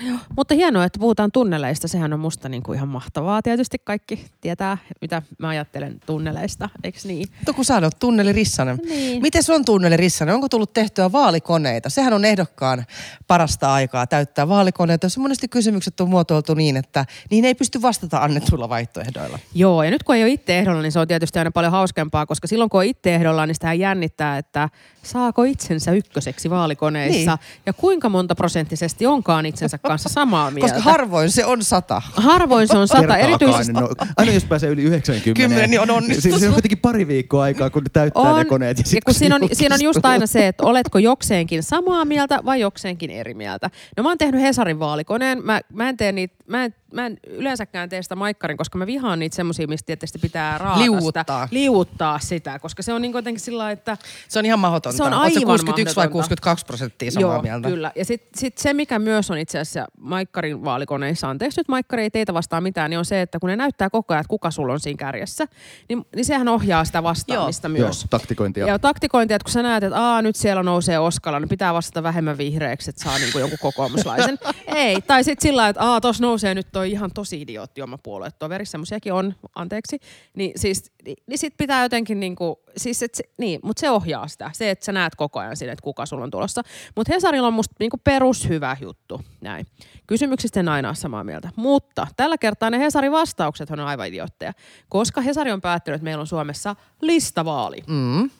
Joo, 0.00 0.18
mutta 0.36 0.54
hienoa, 0.54 0.84
että 0.84 0.98
puhutaan 0.98 1.32
tunneleista. 1.32 1.88
Sehän 1.88 2.12
on 2.12 2.20
musta 2.20 2.48
niin 2.48 2.62
kuin 2.62 2.76
ihan 2.76 2.88
mahtavaa. 2.88 3.42
Tietysti 3.42 3.78
kaikki 3.84 4.26
tietää, 4.40 4.78
mitä 5.00 5.22
mä 5.38 5.48
ajattelen 5.48 6.00
tunneleista, 6.06 6.68
eikö 6.84 6.98
niin? 7.04 7.28
Mutta 7.36 7.52
kun 7.52 7.64
sä 7.64 7.80
oot 7.82 7.98
tunneli 7.98 8.32
Rissanen. 8.32 8.78
Niin. 8.84 9.22
Miten 9.22 9.42
se 9.42 9.52
on 9.52 9.64
tunneli 9.64 9.96
Rissanen? 9.96 10.34
Onko 10.34 10.48
tullut 10.48 10.72
tehtyä 10.72 11.12
vaalikoneita? 11.12 11.90
Sehän 11.90 12.12
on 12.12 12.24
ehdokkaan 12.24 12.84
parasta 13.26 13.72
aikaa 13.72 14.06
täyttää 14.06 14.48
vaalikoneita, 14.48 15.06
jos 15.06 15.18
monesti 15.18 15.48
kysymykset 15.48 16.00
on 16.00 16.08
muotoiltu 16.08 16.54
niin, 16.54 16.76
että 16.76 17.06
niihin 17.30 17.44
ei 17.44 17.54
pysty 17.54 17.82
vastata 17.82 18.18
annetuilla 18.18 18.68
vaihtoehdoilla. 18.68 19.38
Joo, 19.54 19.82
ja 19.82 19.90
nyt 19.90 20.02
kun 20.02 20.14
ei 20.14 20.22
ole 20.22 20.30
itse 20.30 20.58
ehdolla, 20.58 20.82
niin 20.82 20.92
se 20.92 20.98
on 20.98 21.08
tietysti 21.08 21.38
aina 21.38 21.50
paljon 21.50 21.72
hauskempaa, 21.72 22.26
koska 22.26 22.46
silloin 22.46 22.70
kun 22.70 22.80
on 22.80 22.86
itse 22.86 23.14
ehdolla, 23.14 23.46
niin 23.46 23.54
sitä 23.54 23.72
jännittää, 23.72 24.38
että 24.38 24.68
saako 25.02 25.44
itsensä 25.44 25.92
ykköseksi 25.92 26.50
vaalikoneissa 26.50 27.38
niin. 27.40 27.62
ja 27.66 27.72
kuinka 27.72 28.08
monta 28.08 28.34
prosenttisesti 28.34 29.06
onkaan 29.06 29.46
itsensä 29.46 29.78
kanssa 29.82 30.08
samaa 30.08 30.50
mieltä. 30.50 30.74
Koska 30.74 30.90
harvoin 30.90 31.30
se 31.30 31.44
on 31.44 31.64
sata. 31.64 32.02
Harvoin 32.14 32.68
se 32.68 32.78
on 32.78 32.88
sata, 32.88 33.16
erityisesti. 33.16 33.72
No, 33.72 33.88
aina 34.16 34.32
jos 34.32 34.44
pääsee 34.44 34.70
yli 34.70 34.82
90, 34.82 35.40
Kymmenen, 35.40 35.70
niin 35.70 35.80
on 35.80 35.90
onnistus. 35.90 36.22
Siinä 36.22 36.46
on 36.46 36.52
kuitenkin 36.52 36.78
pari 36.78 37.08
viikkoa 37.08 37.42
aikaa, 37.42 37.70
kun 37.70 37.82
ne 37.82 37.90
täyttää 37.92 38.22
on, 38.22 38.38
ne 38.38 38.44
koneet. 38.44 38.78
Ja, 38.78 38.84
ja 38.94 39.00
kun 39.04 39.14
siinä 39.14 39.34
on, 39.34 39.48
siinä 39.52 39.74
on 39.74 39.82
just 39.82 40.06
aina 40.06 40.26
se, 40.26 40.48
että 40.48 40.64
oletko 40.64 40.98
jokseenkin 40.98 41.62
samaa 41.62 42.04
mieltä 42.04 42.40
vai 42.44 42.60
jokseenkin 42.60 43.10
eri 43.10 43.34
mieltä. 43.34 43.70
No 43.96 44.02
mä 44.02 44.08
oon 44.08 44.18
tehnyt 44.18 44.40
Hesarin 44.40 44.78
vaalikoneen. 44.78 45.44
Mä, 45.44 45.60
mä 45.72 45.88
en 45.88 45.96
tee 45.96 46.12
niitä, 46.12 46.34
mä 46.46 46.64
en 46.64 46.74
mä 46.92 47.06
en 47.06 47.18
yleensäkään 47.26 47.88
tee 47.88 48.02
sitä 48.02 48.16
maikkarin, 48.16 48.56
koska 48.56 48.78
mä 48.78 48.86
vihaan 48.86 49.18
niitä 49.18 49.36
semmosia, 49.36 49.66
mistä 49.66 49.86
tietysti 49.86 50.18
pitää 50.18 50.58
raata 50.58 50.80
liuuttaa. 50.80 51.46
sitä, 51.46 51.54
liuuttaa 51.54 52.18
sitä, 52.18 52.58
koska 52.58 52.82
se 52.82 52.92
on 52.92 53.02
niin 53.02 53.12
jotenkin 53.12 53.40
sillä 53.40 53.70
että... 53.70 53.96
Se 54.28 54.38
on 54.38 54.46
ihan 54.46 54.58
mahdotonta. 54.58 54.96
Se 54.96 55.02
on 55.02 55.12
aivan 55.12 55.32
se 55.32 55.40
61 55.40 55.96
mahdotonta. 55.96 55.96
vai 55.96 56.08
62 56.08 56.66
prosenttia 56.66 57.10
samaa 57.10 57.34
Joo, 57.34 57.42
mieltä? 57.42 57.68
kyllä. 57.68 57.92
Ja 57.96 58.04
sitten 58.04 58.40
sit 58.40 58.58
se, 58.58 58.74
mikä 58.74 58.98
myös 58.98 59.30
on 59.30 59.38
itse 59.38 59.58
asiassa 59.58 59.86
maikkarin 60.00 60.64
vaalikoneissa, 60.64 61.30
anteeksi 61.30 61.60
nyt 61.60 61.68
maikkari 61.68 62.02
ei 62.02 62.10
teitä 62.10 62.34
vastaan 62.34 62.62
mitään, 62.62 62.90
niin 62.90 62.98
on 62.98 63.04
se, 63.04 63.22
että 63.22 63.38
kun 63.38 63.50
ne 63.50 63.56
näyttää 63.56 63.90
koko 63.90 64.14
ajan, 64.14 64.20
että 64.20 64.28
kuka 64.28 64.50
sulla 64.50 64.72
on 64.72 64.80
siinä 64.80 64.96
kärjessä, 64.96 65.46
niin, 65.88 66.06
niin 66.16 66.24
sehän 66.24 66.48
ohjaa 66.48 66.84
sitä 66.84 67.02
vastaamista 67.02 67.68
Joo, 67.68 67.78
myös. 67.86 68.06
taktikointia. 68.10 68.66
Ja 68.66 68.78
taktikointia, 68.78 69.36
että 69.36 69.44
kun 69.44 69.52
sä 69.52 69.62
näet, 69.62 69.84
että 69.84 70.00
Aa, 70.00 70.22
nyt 70.22 70.36
siellä 70.36 70.62
nousee 70.62 70.98
Oskala, 70.98 71.40
niin 71.40 71.48
pitää 71.48 71.74
vastata 71.74 72.02
vähemmän 72.02 72.38
vihreäksi, 72.38 72.90
että 72.90 73.04
saa 73.04 73.18
niinku 73.18 73.38
jonkun 73.38 73.58
kokoomuslaisen. 73.62 74.38
ei, 74.66 75.00
tai 75.00 75.24
sitten 75.24 75.48
sillä 75.48 75.68
että 75.68 75.82
Aa, 75.82 76.00
tos 76.00 76.20
nousee 76.20 76.54
nyt 76.54 76.66
toi 76.72 76.81
ihan 76.90 77.10
tosi 77.14 77.40
idiootti 77.40 77.82
oma 77.82 77.98
puoluetoveri, 77.98 78.66
semmoisiakin 78.66 79.12
on, 79.12 79.34
anteeksi. 79.54 80.00
Niin, 80.34 80.52
siis, 80.56 80.92
niin, 81.04 81.16
niin 81.26 81.38
sit 81.38 81.54
pitää 81.56 81.82
jotenkin 81.82 82.20
niinku, 82.20 82.60
siis 82.76 83.02
et 83.02 83.14
se, 83.14 83.24
niin, 83.38 83.60
mutta 83.62 83.80
se 83.80 83.90
ohjaa 83.90 84.28
sitä. 84.28 84.50
Se, 84.54 84.70
että 84.70 84.84
sä 84.84 84.92
näet 84.92 85.14
koko 85.14 85.40
ajan 85.40 85.56
sinne, 85.56 85.72
että 85.72 85.82
kuka 85.82 86.06
sulla 86.06 86.24
on 86.24 86.30
tulossa. 86.30 86.62
Mutta 86.96 87.12
Hesarilla 87.12 87.46
on 87.46 87.54
musta 87.54 87.74
niinku 87.78 87.96
perushyvä 88.04 88.76
juttu, 88.80 89.20
näin. 89.40 89.66
Kysymyksistä 90.06 90.60
en 90.60 90.68
aina 90.68 90.88
ole 90.88 90.94
samaa 90.94 91.24
mieltä. 91.24 91.50
Mutta 91.56 92.06
tällä 92.16 92.38
kertaa 92.38 92.70
ne 92.70 92.78
Hesarin 92.78 93.12
vastaukset 93.12 93.70
on 93.70 93.80
aivan 93.80 94.08
idiootteja. 94.08 94.52
Koska 94.88 95.20
Hesari 95.20 95.52
on 95.52 95.60
päättänyt, 95.60 95.96
että 95.96 96.04
meillä 96.04 96.20
on 96.20 96.26
Suomessa 96.26 96.76
listavaali. 97.00 97.82
Mm. 97.86 98.30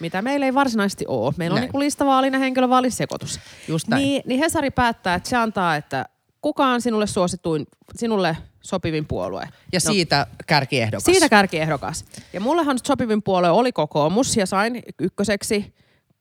Mitä 0.00 0.22
meillä 0.22 0.46
ei 0.46 0.54
varsinaisesti 0.54 1.04
ole. 1.08 1.34
Meillä 1.36 1.54
Näin. 1.54 1.62
on 1.62 1.66
niinku 1.66 1.78
listavaalin 1.78 2.32
ja 2.32 2.38
henkilövaalin 2.38 2.92
sekoitus. 2.92 3.40
Just 3.68 3.88
näin. 3.88 4.02
Niin, 4.02 4.22
niin 4.26 4.40
Hesari 4.40 4.70
päättää, 4.70 5.14
että 5.14 5.28
se 5.28 5.36
antaa, 5.36 5.76
että 5.76 6.06
kuka 6.40 6.66
on 6.66 6.80
sinulle 6.80 7.06
suosituin, 7.06 7.66
sinulle 7.96 8.36
sopivin 8.60 9.06
puolue. 9.06 9.48
Ja 9.72 9.80
siitä 9.80 10.26
kärkiehdokas. 10.46 11.04
Siitä 11.04 11.28
kärkiehdokas. 11.28 12.04
Ja 12.32 12.40
mullehan 12.40 12.78
sopivin 12.86 13.22
puolue 13.22 13.50
oli 13.50 13.72
kokoomus 13.72 14.36
ja 14.36 14.46
sain 14.46 14.82
ykköseksi 15.00 15.74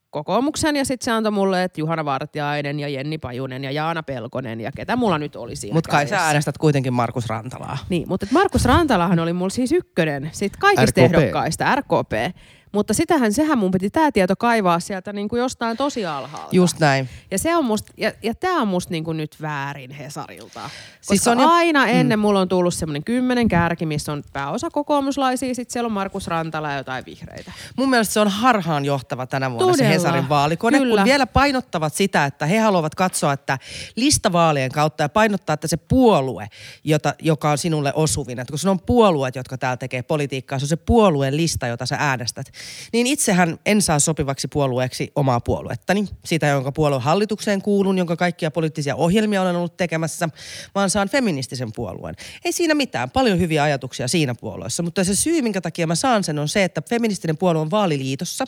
kokoomuksen 0.09 0.75
ja 0.75 0.85
sitten 0.85 1.05
se 1.05 1.11
antoi 1.11 1.31
mulle, 1.31 1.63
että 1.63 1.81
Juhana 1.81 2.05
Vartiainen 2.05 2.79
ja 2.79 2.89
Jenni 2.89 3.17
Pajunen 3.17 3.63
ja 3.63 3.71
Jaana 3.71 4.03
Pelkonen 4.03 4.61
ja 4.61 4.71
ketä 4.75 4.95
mulla 4.95 5.17
nyt 5.17 5.35
oli 5.35 5.55
siinä 5.55 5.73
Mutta 5.73 5.91
kai 5.91 6.07
sä 6.07 6.17
äänestät 6.17 6.57
kuitenkin 6.57 6.93
Markus 6.93 7.27
Rantalaa. 7.27 7.77
Niin, 7.89 8.09
mutta 8.09 8.25
Markus 8.31 8.65
Rantalahan 8.65 9.19
oli 9.19 9.33
mulla 9.33 9.49
siis 9.49 9.71
ykkönen 9.71 10.29
sit 10.33 10.57
kaikista 10.57 11.01
RKP. 11.01 11.15
ehdokkaista, 11.15 11.75
RKP. 11.75 12.35
Mutta 12.71 12.93
sitähän, 12.93 13.33
sehän 13.33 13.57
mun 13.57 13.71
piti 13.71 13.89
tämä 13.89 14.11
tieto 14.11 14.35
kaivaa 14.35 14.79
sieltä 14.79 15.13
niin 15.13 15.29
kuin 15.29 15.39
jostain 15.39 15.77
tosi 15.77 16.05
alhaalta. 16.05 16.55
Just 16.55 16.79
näin. 16.79 17.09
Ja, 17.31 17.39
se 17.39 17.55
on 17.55 17.65
musta, 17.65 17.93
ja, 17.97 18.11
ja 18.23 18.35
tämä 18.35 18.61
on 18.61 18.67
musta 18.67 18.91
niinku 18.91 19.13
nyt 19.13 19.35
väärin 19.41 19.91
Hesarilta. 19.91 20.59
Koska 20.61 20.69
Siis 20.69 21.07
siis 21.07 21.23
se 21.23 21.29
on 21.29 21.37
on 21.37 21.43
jo- 21.43 21.49
aina 21.49 21.87
ennen 21.87 22.19
mm. 22.19 22.21
mulla 22.21 22.39
on 22.39 22.49
tullut 22.49 22.73
semmoinen 22.73 23.03
kymmenen 23.03 23.47
kärki, 23.47 23.85
missä 23.85 24.11
on 24.11 24.23
pääosa 24.33 24.69
kokoomuslaisia, 24.69 25.55
sitten 25.55 25.73
siellä 25.73 25.87
on 25.87 25.91
Markus 25.91 26.27
Rantala 26.27 26.71
ja 26.71 26.77
jotain 26.77 27.05
vihreitä. 27.05 27.51
Mun 27.77 27.89
mielestä 27.89 28.13
se 28.13 28.19
on 28.19 28.27
harhaan 28.27 28.85
johtava 28.85 29.27
tänä 29.27 29.51
vuonna 29.51 29.73
Todella. 29.73 29.89
se 29.89 29.95
Hesarin 29.95 30.29
vaalikone, 30.29 30.77
Kyllä. 30.77 30.95
kun 30.95 31.05
vielä 31.05 31.27
painottavat 31.27 31.93
sitä, 31.93 32.25
että 32.25 32.45
he 32.45 32.59
haluavat 32.59 32.95
katsoa, 32.95 33.33
että 33.33 33.59
listavaalien 33.95 34.71
kautta 34.71 35.03
ja 35.03 35.09
painottaa, 35.09 35.53
että 35.53 35.67
se 35.67 35.77
puolue, 35.77 36.49
jota, 36.83 37.13
joka 37.21 37.51
on 37.51 37.57
sinulle 37.57 37.93
osuvin, 37.95 38.39
että 38.39 38.51
kun 38.51 38.59
se 38.59 38.69
on 38.69 38.79
puolueet, 38.79 39.35
jotka 39.35 39.57
täällä 39.57 39.77
tekee 39.77 40.01
politiikkaa, 40.01 40.59
se 40.59 40.65
on 40.65 40.69
se 40.69 40.75
puolueen 40.75 41.37
lista, 41.37 41.67
jota 41.67 41.85
sä 41.85 41.95
äänestät, 41.99 42.51
niin 42.93 43.07
itsehän 43.07 43.59
en 43.65 43.81
saa 43.81 43.99
sopivaksi 43.99 44.47
puolueeksi 44.47 45.11
omaa 45.15 45.39
puoluettani, 45.39 46.07
sitä 46.25 46.47
jonka 46.47 46.71
puolueen 46.71 47.01
hallitukseen 47.01 47.61
kuulun, 47.61 47.97
jonka 47.97 48.15
kaikkia 48.15 48.51
poliittisia 48.51 48.95
ohjelmia 48.95 49.41
olen 49.41 49.55
ollut 49.55 49.77
tekemässä, 49.77 50.29
vaan 50.75 50.89
saan 50.89 51.09
feministisen 51.09 51.71
puolueen. 51.75 52.15
Ei 52.45 52.51
siinä 52.51 52.73
mitään, 52.73 53.09
paljon 53.09 53.39
hyviä 53.39 53.63
ajatuksia 53.63 54.07
siinä 54.07 54.35
puolueessa, 54.35 54.83
mutta 54.83 55.03
se 55.03 55.15
syy, 55.15 55.41
minkä 55.41 55.61
takia 55.61 55.87
mä 55.87 55.95
saan 55.95 56.23
sen 56.23 56.39
on 56.39 56.47
se, 56.47 56.63
että 56.63 56.81
feministinen 56.89 57.37
puolue 57.37 57.61
on 57.61 57.71
vaaliliitossa 57.71 58.45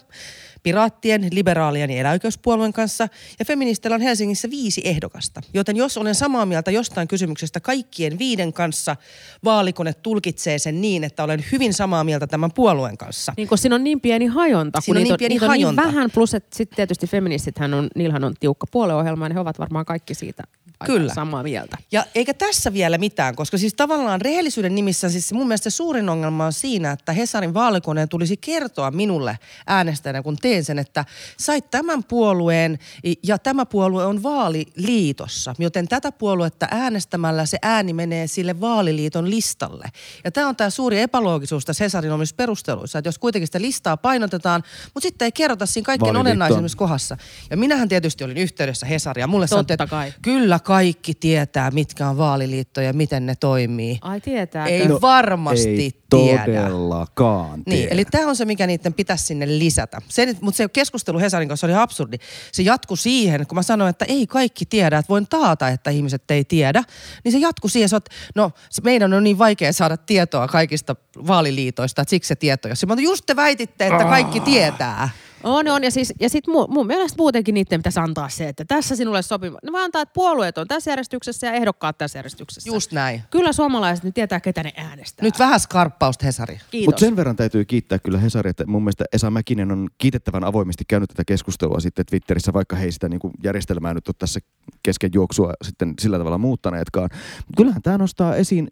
piraattien, 0.64 1.28
liberaalien 1.32 1.90
ja 1.90 1.98
eläoikeuspuolueen 1.98 2.74
kanssa 2.74 3.08
ja 3.40 3.46
feministillä 3.46 3.96
on 3.96 4.02
Helsingissä 4.02 4.50
viisi 4.50 4.82
ehdokasta. 4.86 5.42
Joten 5.54 5.76
jos 5.76 5.98
olen 5.98 6.16
samaa 6.16 6.46
mieltä 6.46 6.72
jostain 6.72 7.08
kysymyksestä 7.08 7.60
kaikkien 7.60 8.20
viiden 8.20 8.54
kanssa, 8.54 8.96
vaalikone 9.44 9.94
tulkitsee 9.94 10.60
sen 10.60 10.82
niin, 10.82 11.04
että 11.04 11.24
olen 11.24 11.46
hyvin 11.52 11.74
samaa 11.74 12.04
mieltä 12.04 12.28
tämän 12.28 12.52
puolueen 12.52 12.98
kanssa. 12.98 13.34
Niin 13.38 13.48
kun 13.48 13.58
siinä 13.58 13.76
on 13.76 13.84
niin 13.84 14.02
pieni 14.02 14.26
hajonta. 14.26 14.82
Siinä 14.82 15.00
on 15.00 15.04
niin 15.04 15.18
pieni 15.18 15.36
niitä 15.36 15.48
hajonta. 15.48 15.82
On 15.82 15.88
niin 15.88 15.96
vähän, 15.96 16.12
plus 16.12 16.34
että 16.34 16.58
sitten 16.58 16.76
tietysti 16.76 17.08
feministithän 17.08 17.74
on, 17.74 17.90
niillähän 17.96 18.24
on 18.24 18.34
tiukka 18.40 18.68
puolueohjelma, 18.72 19.28
ja 19.28 19.34
he 19.34 19.40
ovat 19.40 19.60
varmaan 19.60 19.86
kaikki 19.86 20.14
siitä 20.16 20.44
Kyllä. 20.86 21.14
samaa 21.14 21.44
mieltä. 21.44 21.78
Ja 21.92 22.06
eikä 22.16 22.34
tässä 22.34 22.74
vielä 22.74 22.98
mitään, 22.98 23.36
koska 23.36 23.58
siis 23.58 23.74
tavallaan 23.74 24.22
rehellisyyden 24.22 24.76
nimissä 24.76 25.10
siis 25.10 25.34
mun 25.34 25.48
mielestä 25.48 25.70
se 25.70 25.76
suurin 25.76 26.10
ongelma 26.10 26.46
on 26.46 26.54
siinä, 26.54 26.92
että 26.92 27.14
Hesarin 27.14 27.54
vaalikoneen 27.54 28.10
tulisi 28.10 28.38
kertoa 28.38 28.92
minulle 28.92 29.40
äänestäjänä, 29.68 30.22
kun 30.24 30.38
teen 30.38 30.64
sen, 30.64 30.80
että 30.80 31.06
sait 31.38 31.72
tämän 31.72 32.04
puolueen 32.04 32.80
ja 33.24 33.38
tämä 33.38 33.66
puolue 33.66 34.06
on 34.06 34.24
vaaliliitossa, 34.24 35.54
joten 35.60 35.88
tätä 35.88 36.12
puoluetta 36.12 36.68
äänestämällä 36.72 37.46
se 37.46 37.58
ääni 37.62 37.94
menee 37.94 38.28
sille 38.28 38.62
vaaliliiton 38.62 39.30
listalle. 39.30 39.86
Ja 40.24 40.32
tämä 40.32 40.48
on 40.48 40.56
tämä 40.56 40.70
suuri 40.70 41.02
epäloogisuus 41.02 41.66
tässä 41.66 41.84
Hesarin 41.84 42.12
omissa 42.12 42.36
perusteluissa, 42.36 43.00
että 43.00 43.08
jos 43.08 43.20
kuitenkin 43.20 43.48
sitä 43.48 43.62
listaa 43.62 43.98
painotetaan, 43.98 44.64
mutta 44.94 45.02
sitten 45.02 45.26
ei 45.26 45.32
kerrota 45.32 45.66
siinä 45.66 45.86
kaikkein 45.86 46.14
Vaaliliittoon. 46.14 46.42
olennaisimmassa 46.42 46.78
kohdassa. 46.78 47.18
Ja 47.50 47.58
minähän 47.58 47.90
tietysti 47.90 48.24
olin 48.24 48.38
yhteydessä 48.38 48.86
Hesaria. 48.86 49.28
Mulle 49.28 49.46
Totta 49.46 49.56
sanottiin, 49.56 49.74
että 49.74 49.88
kai. 49.88 50.14
kyllä 50.22 50.60
kaikki 50.72 51.14
tietää, 51.14 51.72
mitkä 51.72 52.08
on 52.10 52.18
vaaliliitto 52.18 52.82
ja 52.82 52.94
miten 52.94 53.26
ne 53.26 53.36
toimii. 53.36 53.98
Ai 54.02 54.22
tietääkö? 54.22 54.70
Ei 54.72 54.88
No, 54.88 55.00
varmasti 55.02 55.70
ei 55.70 55.92
tiedä. 56.10 56.46
todellakaan 56.46 57.52
Niin, 57.66 57.66
tiedä. 57.66 57.90
eli 57.92 58.06
tämä 58.06 58.28
on 58.28 58.36
se, 58.36 58.46
mikä 58.46 58.68
niiden 58.68 58.94
pitäisi 58.94 59.24
sinne 59.26 59.48
lisätä. 59.48 60.02
Se, 60.10 60.36
mutta 60.42 60.58
se 60.58 60.68
keskustelu 60.74 61.20
Hesarin 61.20 61.48
kanssa 61.48 61.68
oli 61.68 61.74
absurdi. 61.76 62.18
Se 62.52 62.64
jatkui 62.64 62.98
siihen, 62.98 63.48
kun 63.48 63.56
mä 63.56 63.64
sanoin, 63.64 63.90
että 63.90 64.06
ei 64.06 64.28
kaikki 64.28 64.66
tiedä, 64.66 64.98
että 64.98 65.10
voin 65.10 65.28
taata, 65.28 65.68
että 65.68 65.90
ihmiset 65.90 66.32
ei 66.32 66.44
tiedä. 66.46 66.84
Niin 67.24 67.32
se 67.32 67.38
jatkui 67.38 67.70
siihen, 67.70 67.90
että 67.98 68.12
no 68.36 68.52
meidän 68.84 69.14
on 69.14 69.24
niin 69.24 69.38
vaikea 69.38 69.74
saada 69.74 69.98
tietoa 69.98 70.48
kaikista 70.48 70.96
vaaliliitoista, 71.28 72.02
että 72.02 72.10
siksi 72.10 72.28
se 72.28 72.36
tieto. 72.36 72.68
Jos 72.68 72.86
mä 72.88 72.96
just 73.00 73.24
te 73.26 73.36
väititte, 73.36 73.88
että 73.88 74.04
kaikki 74.04 74.40
tietää. 74.40 75.10
On, 75.44 75.68
on. 75.68 75.84
Ja, 75.84 75.92
siis, 75.92 76.14
ja 76.20 76.30
sitten 76.30 76.52
mun, 76.54 76.66
mun 76.70 76.88
mielestä 76.88 77.18
muutenkin 77.18 77.54
niiden 77.54 77.80
pitäisi 77.80 78.00
antaa 78.00 78.30
se, 78.30 78.48
että 78.48 78.66
tässä 78.66 78.96
sinulle 78.96 79.22
sopiva. 79.22 79.58
Ne 79.64 79.72
vaan 79.72 79.84
antaa, 79.84 80.02
että 80.02 80.14
puolueet 80.14 80.58
on 80.58 80.68
tässä 80.68 80.92
järjestyksessä 80.92 81.48
ja 81.48 81.54
ehdokkaat 81.54 81.98
tässä 81.98 82.20
järjestyksessä. 82.20 82.70
Just 82.70 82.92
näin. 82.92 83.22
Kyllä 83.30 83.54
suomalaiset 83.54 84.06
nyt 84.06 84.14
tietää, 84.14 84.40
ketä 84.40 84.64
ne 84.64 84.74
äänestää. 84.76 85.26
Nyt 85.26 85.40
vähän 85.40 85.60
skarppausta 85.60 86.26
Hesari. 86.26 86.60
Kiitos. 86.72 86.86
Mutta 86.86 87.00
sen 87.00 87.16
verran 87.16 87.36
täytyy 87.36 87.66
kiittää 87.66 88.00
kyllä 88.00 88.18
Hesari, 88.18 88.50
että 88.50 88.66
mun 88.66 88.84
mielestä 88.84 89.06
Esa 89.14 89.30
Mäkinen 89.30 89.72
on 89.72 89.88
kiitettävän 89.98 90.44
avoimesti 90.44 90.84
käynyt 90.88 91.10
tätä 91.10 91.24
keskustelua 91.26 91.80
sitten 91.80 92.06
Twitterissä, 92.06 92.54
vaikka 92.54 92.76
he 92.76 92.86
ei 92.86 92.92
sitä 92.92 93.10
niin 93.10 93.20
kuin 93.20 93.34
järjestelmää 93.44 93.94
nyt 93.94 94.08
ole 94.08 94.16
tässä 94.20 94.40
kesken 94.84 95.12
juoksua 95.14 95.54
sitten 95.62 95.94
sillä 96.02 96.18
tavalla 96.18 96.38
muuttaneetkaan. 96.38 97.10
Kyllähän 97.58 97.82
tämä 97.82 97.98
nostaa 97.98 98.36
esiin 98.36 98.68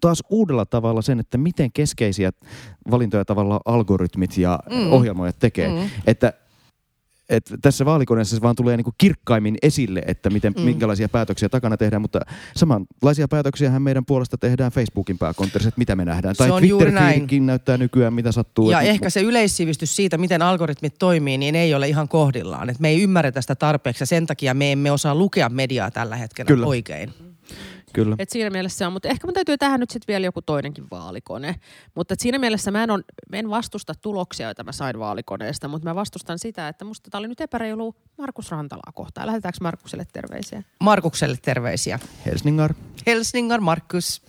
taas 0.00 0.22
uudella 0.30 0.66
tavalla 0.66 1.02
sen, 1.02 1.20
että 1.20 1.38
miten 1.38 1.72
keskeisiä 1.72 2.32
valintoja 2.90 3.24
tavalla 3.24 3.60
algoritmit 3.64 4.38
ja 4.38 4.58
mm. 4.70 4.92
ohjelmoijat 4.92 5.38
tekee. 5.38 5.68
Mm. 5.68 5.90
Että 6.06 6.32
että 7.28 7.58
tässä 7.62 7.84
vaalikoneessa 7.84 8.36
se 8.36 8.42
vaan 8.42 8.56
tulee 8.56 8.76
niinku 8.76 8.92
kirkkaimmin 8.98 9.56
esille, 9.62 10.02
että 10.06 10.30
miten, 10.30 10.52
mm. 10.56 10.62
minkälaisia 10.62 11.08
päätöksiä 11.08 11.48
takana 11.48 11.76
tehdään, 11.76 12.02
mutta 12.02 12.20
samanlaisia 12.56 13.28
päätöksiä 13.28 13.80
meidän 13.80 14.04
puolesta 14.04 14.38
tehdään 14.38 14.72
Facebookin 14.72 15.18
pääkonttorissa, 15.18 15.68
että 15.68 15.78
mitä 15.78 15.96
me 15.96 16.04
nähdään. 16.04 16.34
Se 16.34 16.48
Tai. 16.48 16.60
Twitter-feedkin 16.60 17.46
näyttää 17.46 17.76
nykyään, 17.76 18.14
mitä 18.14 18.32
sattuu. 18.32 18.70
Ja 18.70 18.80
Et- 18.80 18.88
ehkä 18.88 19.10
se 19.10 19.20
yleissivistys 19.20 19.96
siitä, 19.96 20.18
miten 20.18 20.42
algoritmit 20.42 20.94
toimii, 20.98 21.38
niin 21.38 21.54
ei 21.54 21.74
ole 21.74 21.88
ihan 21.88 22.08
kohdillaan. 22.08 22.70
Et 22.70 22.80
me 22.80 22.88
ei 22.88 23.02
ymmärretä 23.02 23.40
sitä 23.40 23.54
tarpeeksi 23.54 24.02
ja 24.02 24.06
sen 24.06 24.26
takia 24.26 24.54
me 24.54 24.72
emme 24.72 24.92
osaa 24.92 25.14
lukea 25.14 25.48
mediaa 25.48 25.90
tällä 25.90 26.16
hetkellä 26.16 26.48
Kyllä. 26.48 26.66
oikein. 26.66 27.12
Kyllä. 27.96 28.16
Et 28.18 28.30
siinä 28.30 28.50
mielessä 28.50 28.78
se 28.78 28.86
on, 28.86 28.92
mutta 28.92 29.08
ehkä 29.08 29.26
mun 29.26 29.34
täytyy 29.34 29.58
tähän 29.58 29.80
nyt 29.80 29.90
sitten 29.90 30.12
vielä 30.12 30.26
joku 30.26 30.42
toinenkin 30.42 30.84
vaalikone. 30.90 31.54
Mutta 31.94 32.14
et 32.14 32.20
siinä 32.20 32.38
mielessä 32.38 32.70
mä 32.70 32.82
en, 32.82 32.90
on, 32.90 33.04
mä 33.30 33.36
en 33.36 33.50
vastusta 33.50 33.94
tuloksia, 33.94 34.46
joita 34.46 34.64
mä 34.64 34.72
sain 34.72 34.98
vaalikoneesta, 34.98 35.68
mutta 35.68 35.88
mä 35.88 35.94
vastustan 35.94 36.38
sitä, 36.38 36.68
että 36.68 36.84
musta 36.84 37.10
tämä 37.10 37.18
oli 37.18 37.28
nyt 37.28 37.40
epäreilu 37.40 37.94
Markus 38.18 38.50
Rantalaa 38.50 38.92
kohtaan. 38.94 39.26
Lähetetäänkö 39.26 39.58
Markukselle 39.60 40.06
terveisiä? 40.12 40.62
Markukselle 40.80 41.36
terveisiä. 41.42 41.98
Helsningar. 42.26 42.74
Helsingar 43.06 43.60
Markus. 43.60 44.22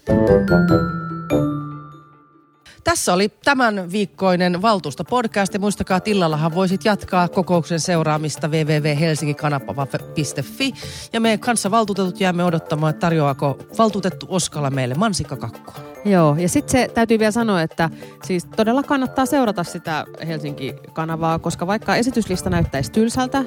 Tässä 2.87 3.13
oli 3.13 3.29
tämän 3.43 3.91
viikkoinen 3.91 4.61
valtuustopodcast 4.61 5.53
ja 5.53 5.59
muistakaa, 5.59 5.97
että 5.97 6.09
illallahan 6.09 6.55
voisit 6.55 6.85
jatkaa 6.85 7.27
kokouksen 7.27 7.79
seuraamista 7.79 8.47
www.helsinkikanapava.fi 8.47 10.73
ja 11.13 11.19
me 11.19 11.37
kanssa 11.37 11.71
valtuutetut 11.71 12.19
jäämme 12.19 12.43
odottamaan, 12.43 12.89
että 12.89 12.99
tarjoaako 12.99 13.57
valtuutettu 13.77 14.25
Oskala 14.29 14.69
meille 14.69 14.95
mansikkakakkua. 14.95 15.75
Joo, 16.05 16.35
ja 16.39 16.49
sitten 16.49 16.71
se 16.71 16.91
täytyy 16.93 17.19
vielä 17.19 17.31
sanoa, 17.31 17.61
että 17.61 17.89
siis 18.23 18.45
todella 18.45 18.83
kannattaa 18.83 19.25
seurata 19.25 19.63
sitä 19.63 20.05
Helsinki-kanavaa, 20.27 21.39
koska 21.39 21.67
vaikka 21.67 21.95
esityslista 21.95 22.49
näyttäisi 22.49 22.91
tylsältä, 22.91 23.43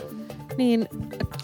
niin 0.57 0.89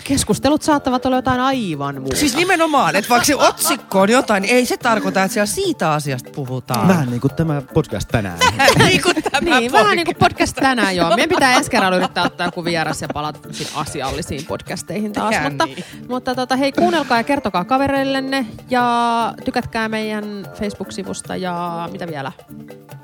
keskustelut 0.04 0.62
saattavat 0.62 1.06
olla 1.06 1.16
jotain 1.16 1.40
aivan 1.40 2.00
muuta. 2.00 2.16
Siis 2.16 2.36
nimenomaan, 2.36 2.96
että 2.96 3.08
vaikka 3.08 3.26
se 3.26 3.36
otsikko 3.36 4.00
on 4.00 4.10
jotain, 4.10 4.42
niin 4.42 4.54
ei 4.54 4.66
se 4.66 4.76
tarkoita, 4.76 5.22
että 5.22 5.34
siellä 5.34 5.46
siitä 5.46 5.92
asiasta 5.92 6.30
puhutaan. 6.30 6.88
Vähän 6.88 7.10
niin 7.10 7.20
kuin 7.20 7.34
tämä 7.34 7.62
podcast 7.74 8.08
tänään. 8.08 8.38
niin 8.78 9.02
kuin 9.02 9.14
tämä 9.30 9.58
Niin, 9.58 9.72
vähän 9.72 9.96
niin 9.96 10.06
kuin 10.06 10.16
podcast 10.16 10.56
tänään 10.56 10.96
joo. 10.96 11.08
Meidän 11.08 11.28
pitää 11.28 11.54
ensi 11.54 11.70
kerralla 11.70 11.96
yrittää 11.96 12.24
ottaa 12.24 12.46
joku 12.46 12.64
vieras 12.64 13.02
ja 13.02 13.08
palata 13.14 13.38
sitten 13.52 13.76
asiallisiin 13.76 14.46
podcasteihin 14.46 15.12
taas. 15.12 15.30
Tehdään 15.30 15.52
mutta 15.52 15.66
niin. 15.66 15.84
mutta 16.08 16.34
tota, 16.34 16.56
hei, 16.56 16.72
kuunnelkaa 16.72 17.18
ja 17.18 17.24
kertokaa 17.24 17.64
kavereillenne 17.64 18.46
ja 18.70 19.34
tykätkää 19.44 19.88
meidän 19.88 20.46
Facebook-sivusta 20.54 21.36
ja 21.36 21.88
mitä 21.92 22.06
vielä? 22.06 22.32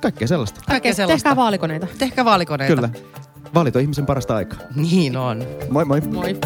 Kaikkea 0.01 0.29
sellaista. 0.29 0.61
Kaikkea 0.69 0.95
sellaista. 0.95 1.25
Tehkää 1.25 1.37
vaalikoneita. 1.37 1.87
Tehkää 1.99 2.25
vaalikoneita. 2.25 2.75
Kyllä. 2.75 2.91
Vaalit 3.55 3.77
on 3.77 3.83
ihmisen 3.83 4.07
parasta 4.07 4.37
aikaa. 4.37 4.59
Niin 4.75 5.17
on. 5.17 5.45
Moi 5.71 5.85
moi. 5.85 6.01
Moi. 6.01 6.13
Moi. 6.13 6.37